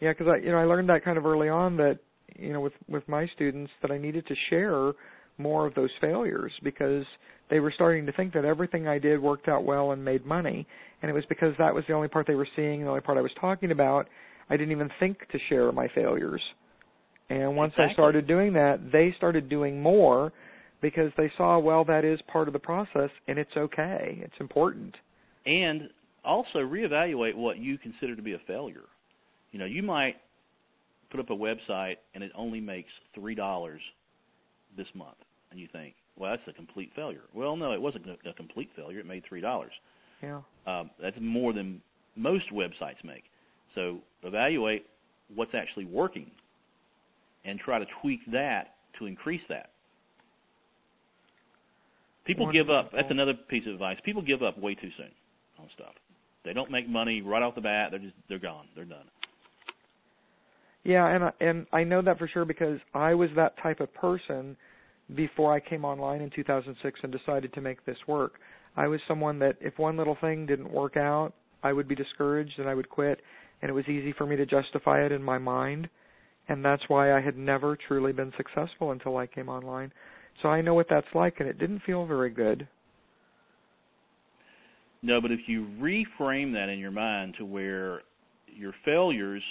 Yeah, 0.00 0.12
because 0.12 0.26
I 0.28 0.44
you 0.44 0.52
know 0.52 0.58
I 0.58 0.64
learned 0.64 0.88
that 0.88 1.04
kind 1.04 1.18
of 1.18 1.26
early 1.26 1.48
on 1.48 1.76
that 1.76 1.98
you 2.36 2.52
know 2.52 2.60
with 2.60 2.74
with 2.88 3.06
my 3.08 3.26
students 3.34 3.70
that 3.82 3.90
I 3.90 3.98
needed 3.98 4.26
to 4.26 4.34
share 4.50 4.92
more 5.38 5.66
of 5.66 5.74
those 5.74 5.90
failures 6.00 6.52
because 6.62 7.04
they 7.50 7.60
were 7.60 7.72
starting 7.74 8.06
to 8.06 8.12
think 8.12 8.32
that 8.34 8.44
everything 8.44 8.86
I 8.86 8.98
did 8.98 9.20
worked 9.20 9.48
out 9.48 9.64
well 9.64 9.92
and 9.92 10.04
made 10.04 10.26
money, 10.26 10.66
and 11.00 11.10
it 11.10 11.14
was 11.14 11.24
because 11.28 11.54
that 11.58 11.74
was 11.74 11.84
the 11.88 11.94
only 11.94 12.08
part 12.08 12.26
they 12.26 12.34
were 12.34 12.48
seeing, 12.54 12.82
the 12.82 12.88
only 12.88 13.00
part 13.00 13.18
I 13.18 13.22
was 13.22 13.32
talking 13.40 13.70
about. 13.70 14.08
I 14.50 14.56
didn't 14.56 14.72
even 14.72 14.90
think 15.00 15.18
to 15.30 15.38
share 15.48 15.72
my 15.72 15.88
failures. 15.94 16.42
And 17.30 17.56
once 17.56 17.72
exactly. 17.72 17.90
I 17.90 17.92
started 17.94 18.26
doing 18.26 18.52
that, 18.54 18.80
they 18.92 19.14
started 19.16 19.48
doing 19.48 19.80
more 19.80 20.32
because 20.82 21.10
they 21.16 21.32
saw, 21.38 21.58
well, 21.58 21.84
that 21.84 22.04
is 22.04 22.20
part 22.30 22.48
of 22.48 22.52
the 22.52 22.58
process 22.58 23.08
and 23.28 23.38
it's 23.38 23.56
okay. 23.56 24.18
It's 24.22 24.34
important. 24.40 24.94
And 25.46 25.90
also 26.24 26.58
reevaluate 26.58 27.34
what 27.34 27.58
you 27.58 27.78
consider 27.78 28.14
to 28.16 28.22
be 28.22 28.34
a 28.34 28.38
failure. 28.46 28.84
You 29.50 29.58
know, 29.58 29.64
you 29.64 29.82
might 29.82 30.16
put 31.10 31.20
up 31.20 31.30
a 31.30 31.34
website 31.34 31.96
and 32.14 32.22
it 32.22 32.32
only 32.34 32.60
makes 32.60 32.90
$3 33.16 33.78
this 34.76 34.86
month. 34.94 35.16
And 35.50 35.60
you 35.60 35.68
think, 35.72 35.94
well, 36.16 36.30
that's 36.30 36.42
a 36.48 36.52
complete 36.52 36.90
failure. 36.94 37.22
Well, 37.34 37.56
no, 37.56 37.72
it 37.72 37.80
wasn't 37.80 38.06
a 38.06 38.32
complete 38.34 38.70
failure. 38.76 39.00
It 39.00 39.06
made 39.06 39.24
$3. 39.30 39.66
Yeah. 40.22 40.40
Um, 40.66 40.90
that's 41.00 41.16
more 41.20 41.52
than 41.52 41.82
most 42.16 42.44
websites 42.52 43.02
make. 43.04 43.24
So 43.74 43.98
evaluate 44.22 44.86
what's 45.34 45.52
actually 45.54 45.86
working 45.86 46.30
and 47.44 47.58
try 47.58 47.78
to 47.78 47.86
tweak 48.00 48.20
that 48.32 48.74
to 48.98 49.06
increase 49.06 49.40
that. 49.48 49.70
People 52.24 52.46
Wonderful. 52.46 52.66
give 52.66 52.86
up. 52.86 52.92
That's 52.94 53.10
another 53.10 53.34
piece 53.34 53.66
of 53.66 53.72
advice. 53.72 53.96
People 54.04 54.22
give 54.22 54.42
up 54.42 54.56
way 54.56 54.74
too 54.74 54.90
soon 54.96 55.10
on 55.62 55.68
stuff. 55.74 55.94
They 56.44 56.52
don't 56.52 56.70
make 56.70 56.88
money 56.88 57.22
right 57.22 57.42
off 57.42 57.54
the 57.54 57.60
bat. 57.60 57.88
They're 57.90 58.00
just 58.00 58.14
they're 58.28 58.38
gone. 58.38 58.66
They're 58.74 58.84
done. 58.84 59.06
Yeah, 60.84 61.06
and 61.06 61.24
I, 61.24 61.32
and 61.40 61.66
I 61.72 61.84
know 61.84 62.02
that 62.02 62.18
for 62.18 62.26
sure 62.26 62.44
because 62.44 62.80
I 62.92 63.14
was 63.14 63.30
that 63.36 63.54
type 63.62 63.78
of 63.80 63.92
person 63.94 64.56
before 65.14 65.54
I 65.54 65.60
came 65.60 65.84
online 65.84 66.20
in 66.20 66.30
2006 66.30 67.00
and 67.02 67.12
decided 67.12 67.52
to 67.54 67.60
make 67.60 67.84
this 67.84 67.98
work. 68.08 68.34
I 68.76 68.88
was 68.88 69.00
someone 69.06 69.38
that 69.40 69.56
if 69.60 69.78
one 69.78 69.96
little 69.96 70.16
thing 70.20 70.46
didn't 70.46 70.72
work 70.72 70.96
out, 70.96 71.32
I 71.62 71.72
would 71.72 71.86
be 71.86 71.94
discouraged 71.94 72.58
and 72.58 72.68
I 72.68 72.74
would 72.74 72.88
quit, 72.88 73.20
and 73.60 73.68
it 73.68 73.74
was 73.74 73.86
easy 73.86 74.12
for 74.12 74.26
me 74.26 74.34
to 74.36 74.46
justify 74.46 75.04
it 75.04 75.12
in 75.12 75.22
my 75.22 75.38
mind, 75.38 75.88
and 76.48 76.64
that's 76.64 76.82
why 76.88 77.12
I 77.12 77.20
had 77.20 77.36
never 77.36 77.76
truly 77.76 78.12
been 78.12 78.32
successful 78.36 78.90
until 78.90 79.16
I 79.16 79.26
came 79.26 79.48
online. 79.48 79.92
So 80.40 80.48
I 80.48 80.62
know 80.62 80.74
what 80.74 80.88
that's 80.88 81.06
like, 81.14 81.38
and 81.38 81.48
it 81.48 81.58
didn't 81.58 81.82
feel 81.86 82.06
very 82.06 82.30
good. 82.30 82.66
No, 85.02 85.20
but 85.20 85.32
if 85.32 85.40
you 85.46 85.66
reframe 85.80 86.52
that 86.52 86.68
in 86.68 86.78
your 86.78 86.90
mind 86.90 87.34
to 87.38 87.44
where 87.44 88.02
your 88.46 88.72
failures 88.84 89.42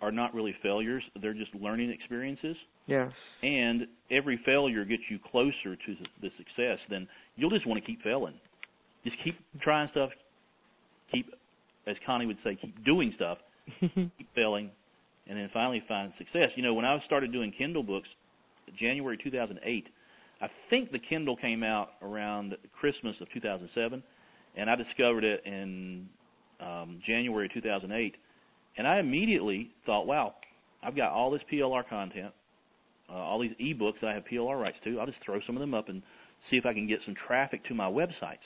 are 0.00 0.12
not 0.12 0.34
really 0.34 0.54
failures, 0.62 1.02
they're 1.20 1.34
just 1.34 1.54
learning 1.54 1.90
experiences. 1.90 2.56
Yes. 2.86 3.10
And 3.42 3.86
every 4.10 4.38
failure 4.44 4.84
gets 4.84 5.02
you 5.10 5.18
closer 5.30 5.76
to 5.76 5.96
the 6.20 6.30
success, 6.36 6.78
then 6.90 7.08
you'll 7.36 7.50
just 7.50 7.66
want 7.66 7.82
to 7.82 7.86
keep 7.86 8.02
failing. 8.02 8.34
Just 9.02 9.16
keep 9.24 9.36
trying 9.60 9.88
stuff, 9.90 10.10
keep, 11.10 11.32
as 11.86 11.96
Connie 12.06 12.26
would 12.26 12.38
say, 12.44 12.56
keep 12.60 12.84
doing 12.84 13.12
stuff, 13.16 13.38
keep 13.80 14.34
failing, 14.34 14.70
and 15.26 15.38
then 15.38 15.50
finally 15.52 15.82
find 15.88 16.12
success. 16.18 16.50
You 16.56 16.62
know, 16.62 16.74
when 16.74 16.84
I 16.84 16.98
started 17.06 17.32
doing 17.32 17.52
Kindle 17.56 17.82
books, 17.82 18.08
January 18.78 19.18
2008, 19.22 19.86
I 20.40 20.48
think 20.68 20.92
the 20.92 20.98
Kindle 20.98 21.36
came 21.36 21.62
out 21.62 21.90
around 22.02 22.56
Christmas 22.78 23.14
of 23.20 23.28
2007, 23.32 24.02
and 24.56 24.70
I 24.70 24.76
discovered 24.76 25.24
it 25.24 25.42
in 25.44 26.08
um, 26.60 27.00
January 27.06 27.50
2008, 27.52 28.14
and 28.76 28.86
I 28.86 28.98
immediately 28.98 29.70
thought, 29.86 30.06
wow, 30.06 30.34
I've 30.82 30.96
got 30.96 31.12
all 31.12 31.30
this 31.30 31.42
PLR 31.52 31.88
content, 31.88 32.32
uh, 33.10 33.14
all 33.14 33.40
these 33.40 33.52
ebooks 33.60 34.00
that 34.00 34.08
I 34.10 34.14
have 34.14 34.24
PLR 34.30 34.60
rights 34.60 34.76
to. 34.84 34.98
I'll 34.98 35.06
just 35.06 35.18
throw 35.24 35.40
some 35.46 35.56
of 35.56 35.60
them 35.60 35.74
up 35.74 35.88
and 35.88 36.02
see 36.50 36.56
if 36.56 36.66
I 36.66 36.72
can 36.72 36.86
get 36.86 36.98
some 37.04 37.14
traffic 37.26 37.64
to 37.66 37.74
my 37.74 37.86
websites. 37.86 38.44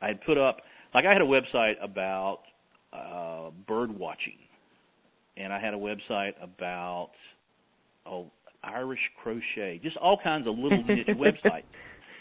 I 0.00 0.08
had 0.08 0.20
put 0.22 0.38
up, 0.38 0.58
like 0.94 1.04
I 1.04 1.12
had 1.12 1.22
a 1.22 1.24
website 1.24 1.74
about 1.82 2.40
uh, 2.92 3.50
bird 3.66 3.96
watching, 3.96 4.38
and 5.36 5.52
I 5.52 5.60
had 5.60 5.74
a 5.74 5.76
website 5.76 6.32
about 6.42 7.10
oh 8.06 8.30
Irish 8.62 9.00
crochet, 9.22 9.80
just 9.82 9.96
all 9.96 10.18
kinds 10.22 10.46
of 10.46 10.56
little 10.58 10.82
niche 10.84 11.06
websites 11.08 11.64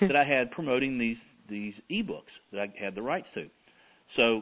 that 0.02 0.16
I 0.16 0.24
had 0.24 0.52
promoting 0.52 0.98
these 0.98 1.18
these 1.50 1.74
ebooks 1.92 2.34
that 2.52 2.62
I 2.62 2.74
had 2.84 2.96
the 2.96 3.02
rights 3.02 3.28
to. 3.36 3.48
So 4.16 4.42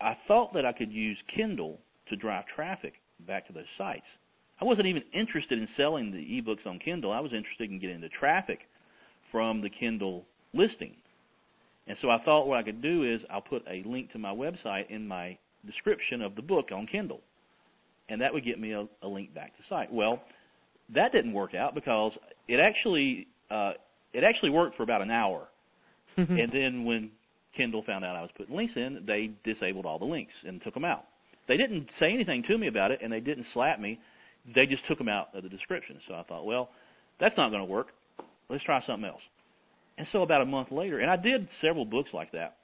I 0.00 0.16
thought 0.28 0.54
that 0.54 0.64
I 0.64 0.72
could 0.72 0.92
use 0.92 1.18
Kindle 1.34 1.78
to 2.08 2.16
drive 2.16 2.44
traffic 2.54 2.94
back 3.26 3.46
to 3.46 3.52
those 3.52 3.64
sites. 3.78 4.06
I 4.60 4.64
wasn't 4.64 4.86
even 4.86 5.02
interested 5.12 5.58
in 5.58 5.68
selling 5.76 6.10
the 6.10 6.18
ebooks 6.18 6.66
on 6.66 6.78
Kindle. 6.78 7.12
I 7.12 7.20
was 7.20 7.32
interested 7.32 7.70
in 7.70 7.78
getting 7.78 8.00
the 8.00 8.08
traffic 8.08 8.60
from 9.30 9.60
the 9.60 9.68
Kindle 9.68 10.24
listing. 10.54 10.94
And 11.86 11.96
so 12.00 12.10
I 12.10 12.18
thought 12.24 12.46
what 12.46 12.58
I 12.58 12.62
could 12.62 12.82
do 12.82 13.04
is 13.04 13.20
I'll 13.30 13.40
put 13.40 13.62
a 13.70 13.82
link 13.86 14.12
to 14.12 14.18
my 14.18 14.30
website 14.30 14.90
in 14.90 15.06
my 15.06 15.38
description 15.66 16.22
of 16.22 16.34
the 16.34 16.42
book 16.42 16.70
on 16.72 16.86
Kindle. 16.86 17.20
And 18.08 18.20
that 18.20 18.32
would 18.32 18.44
get 18.44 18.58
me 18.60 18.72
a, 18.72 18.86
a 19.02 19.08
link 19.08 19.34
back 19.34 19.56
to 19.56 19.62
the 19.62 19.74
site. 19.74 19.92
Well, 19.92 20.22
that 20.94 21.12
didn't 21.12 21.32
work 21.32 21.54
out 21.54 21.74
because 21.74 22.12
it 22.48 22.60
actually 22.60 23.26
uh, 23.50 23.72
it 24.12 24.24
actually 24.24 24.50
worked 24.50 24.76
for 24.76 24.82
about 24.82 25.02
an 25.02 25.10
hour. 25.10 25.48
And 26.16 26.52
then 26.52 26.84
when 26.84 27.10
Kindle 27.56 27.82
found 27.86 28.04
out 28.04 28.16
I 28.16 28.22
was 28.22 28.30
putting 28.36 28.56
links 28.56 28.74
in, 28.76 29.04
they 29.06 29.30
disabled 29.44 29.86
all 29.86 29.98
the 29.98 30.04
links 30.04 30.32
and 30.46 30.60
took 30.62 30.74
them 30.74 30.84
out. 30.84 31.04
They 31.48 31.56
didn't 31.56 31.88
say 32.00 32.12
anything 32.12 32.42
to 32.48 32.58
me 32.58 32.68
about 32.68 32.90
it, 32.90 33.00
and 33.02 33.12
they 33.12 33.20
didn't 33.20 33.46
slap 33.54 33.80
me. 33.80 33.98
They 34.54 34.66
just 34.66 34.86
took 34.88 34.98
them 34.98 35.08
out 35.08 35.28
of 35.34 35.42
the 35.42 35.48
description. 35.48 35.98
So 36.08 36.14
I 36.14 36.22
thought, 36.24 36.44
well, 36.44 36.70
that's 37.20 37.36
not 37.36 37.50
going 37.50 37.62
to 37.62 37.70
work. 37.70 37.88
Let's 38.48 38.64
try 38.64 38.80
something 38.86 39.08
else. 39.08 39.22
And 39.98 40.06
so 40.12 40.22
about 40.22 40.42
a 40.42 40.46
month 40.46 40.70
later, 40.70 41.00
and 41.00 41.10
I 41.10 41.16
did 41.16 41.48
several 41.62 41.84
books 41.84 42.10
like 42.12 42.32
that. 42.32 42.56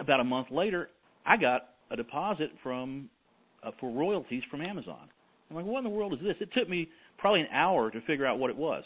About 0.00 0.20
a 0.20 0.24
month 0.24 0.48
later, 0.50 0.88
I 1.26 1.36
got 1.36 1.70
a 1.90 1.96
deposit 1.96 2.50
from 2.62 3.10
uh, 3.62 3.72
for 3.80 3.90
royalties 3.90 4.42
from 4.50 4.62
Amazon. 4.62 5.08
I'm 5.50 5.56
like, 5.56 5.64
what 5.66 5.78
in 5.78 5.84
the 5.84 5.90
world 5.90 6.12
is 6.12 6.20
this? 6.20 6.36
It 6.40 6.50
took 6.56 6.68
me 6.68 6.88
probably 7.18 7.40
an 7.40 7.48
hour 7.52 7.90
to 7.90 8.00
figure 8.02 8.26
out 8.26 8.38
what 8.38 8.50
it 8.50 8.56
was, 8.56 8.84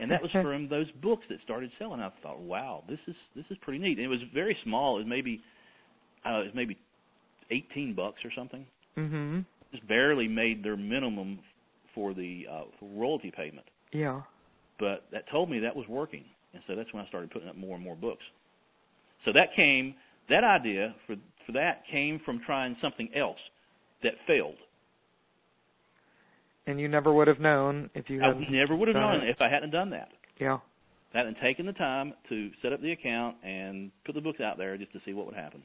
and 0.00 0.10
that 0.10 0.22
was 0.22 0.30
from 0.32 0.68
those 0.68 0.90
books 1.02 1.24
that 1.30 1.38
started 1.44 1.70
selling. 1.78 2.00
I 2.00 2.10
thought, 2.22 2.40
wow, 2.40 2.84
this 2.88 2.98
is 3.06 3.14
this 3.34 3.44
is 3.50 3.56
pretty 3.60 3.78
neat. 3.78 3.98
And 3.98 4.04
it 4.04 4.08
was 4.08 4.20
very 4.34 4.56
small. 4.64 4.96
It 4.96 5.00
was 5.00 5.08
maybe 5.08 5.42
uh, 6.24 6.40
it 6.40 6.44
was 6.44 6.54
maybe 6.54 6.78
18 7.50 7.94
bucks 7.94 8.18
or 8.24 8.30
something. 8.36 8.66
Mm-hmm. 8.96 9.40
Just 9.72 9.86
barely 9.88 10.28
made 10.28 10.64
their 10.64 10.76
minimum 10.76 11.40
for 11.94 12.14
the 12.14 12.46
uh, 12.50 12.64
for 12.78 12.88
royalty 12.94 13.32
payment. 13.34 13.66
Yeah. 13.92 14.22
But 14.78 15.04
that 15.12 15.28
told 15.30 15.50
me 15.50 15.60
that 15.60 15.74
was 15.74 15.86
working, 15.88 16.24
and 16.52 16.62
so 16.66 16.76
that's 16.76 16.92
when 16.92 17.04
I 17.04 17.08
started 17.08 17.30
putting 17.30 17.48
up 17.48 17.56
more 17.56 17.74
and 17.74 17.84
more 17.84 17.96
books. 17.96 18.22
So 19.24 19.32
that 19.32 19.54
came 19.56 19.94
that 20.28 20.44
idea 20.44 20.94
for 21.06 21.16
for 21.46 21.52
that 21.52 21.82
came 21.90 22.20
from 22.24 22.40
trying 22.44 22.76
something 22.82 23.08
else 23.14 23.38
that 24.02 24.12
failed. 24.26 24.56
And 26.66 26.80
you 26.80 26.88
never 26.88 27.12
would 27.12 27.28
have 27.28 27.38
known 27.40 27.90
if 27.94 28.10
you 28.10 28.22
I 28.22 28.28
hadn't. 28.28 28.50
never 28.50 28.74
would 28.74 28.88
have 28.88 28.96
known 28.96 29.22
it. 29.22 29.28
if 29.28 29.40
I 29.40 29.48
hadn't 29.48 29.70
done 29.70 29.90
that. 29.90 30.08
Yeah. 30.40 30.58
I 31.14 31.18
hadn't 31.18 31.38
taken 31.42 31.64
the 31.66 31.72
time 31.72 32.12
to 32.28 32.50
set 32.60 32.72
up 32.72 32.82
the 32.82 32.92
account 32.92 33.36
and 33.44 33.90
put 34.04 34.14
the 34.14 34.20
books 34.20 34.40
out 34.40 34.58
there 34.58 34.76
just 34.76 34.92
to 34.92 35.00
see 35.04 35.12
what 35.12 35.26
would 35.26 35.34
happen. 35.36 35.62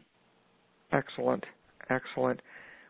Excellent. 0.94 1.44
Excellent. 1.90 2.42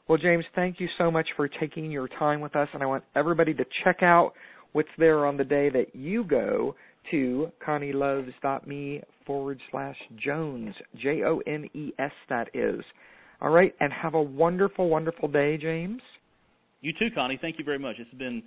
Well, 0.08 0.18
James, 0.18 0.44
thank 0.56 0.80
you 0.80 0.90
so 0.98 1.10
much 1.10 1.28
for 1.38 1.48
taking 1.48 1.90
your 1.90 2.08
time 2.08 2.42
with 2.42 2.56
us, 2.56 2.68
and 2.74 2.84
I 2.84 2.86
want 2.86 3.04
everybody 3.16 3.54
to 3.54 3.64
check 3.84 4.04
out 4.04 4.34
what's 4.74 4.90
there 4.98 5.26
on 5.26 5.38
the 5.38 5.44
day 5.44 5.70
that 5.70 5.96
you 5.96 6.24
go 6.24 6.76
to 7.12 7.52
connieloves.me 7.66 9.02
forward 9.26 9.60
slash 9.72 9.96
Jones, 10.24 10.76
J 11.02 11.24
O 11.24 11.42
N 11.48 11.70
E 11.74 11.94
S, 11.98 12.12
that 12.30 12.50
is. 12.54 12.82
All 13.42 13.50
right, 13.50 13.74
and 13.80 13.92
have 13.94 14.14
a 14.14 14.22
wonderful, 14.22 14.90
wonderful 14.90 15.28
day, 15.28 15.58
James. 15.58 16.02
You 16.82 16.94
too, 16.94 17.10
Connie. 17.14 17.38
Thank 17.42 17.60
you 17.60 17.66
very 17.66 17.80
much. 17.80 17.96
It's 18.00 18.14
been 18.16 18.44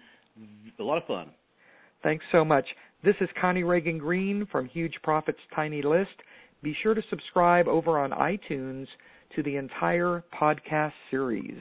a 0.78 0.82
lot 0.82 0.98
of 0.98 1.06
fun. 1.06 1.30
Thanks 2.02 2.24
so 2.32 2.44
much. 2.44 2.66
This 3.04 3.14
is 3.20 3.28
Connie 3.40 3.62
Ragen 3.62 3.98
Green 3.98 4.46
from 4.50 4.66
Huge 4.66 4.94
Profits 5.02 5.38
Tiny 5.54 5.82
List. 5.82 6.10
Be 6.62 6.76
sure 6.82 6.94
to 6.94 7.02
subscribe 7.10 7.68
over 7.68 7.98
on 7.98 8.10
iTunes 8.10 8.86
to 9.36 9.42
the 9.42 9.56
entire 9.56 10.24
podcast 10.38 10.92
series. 11.10 11.60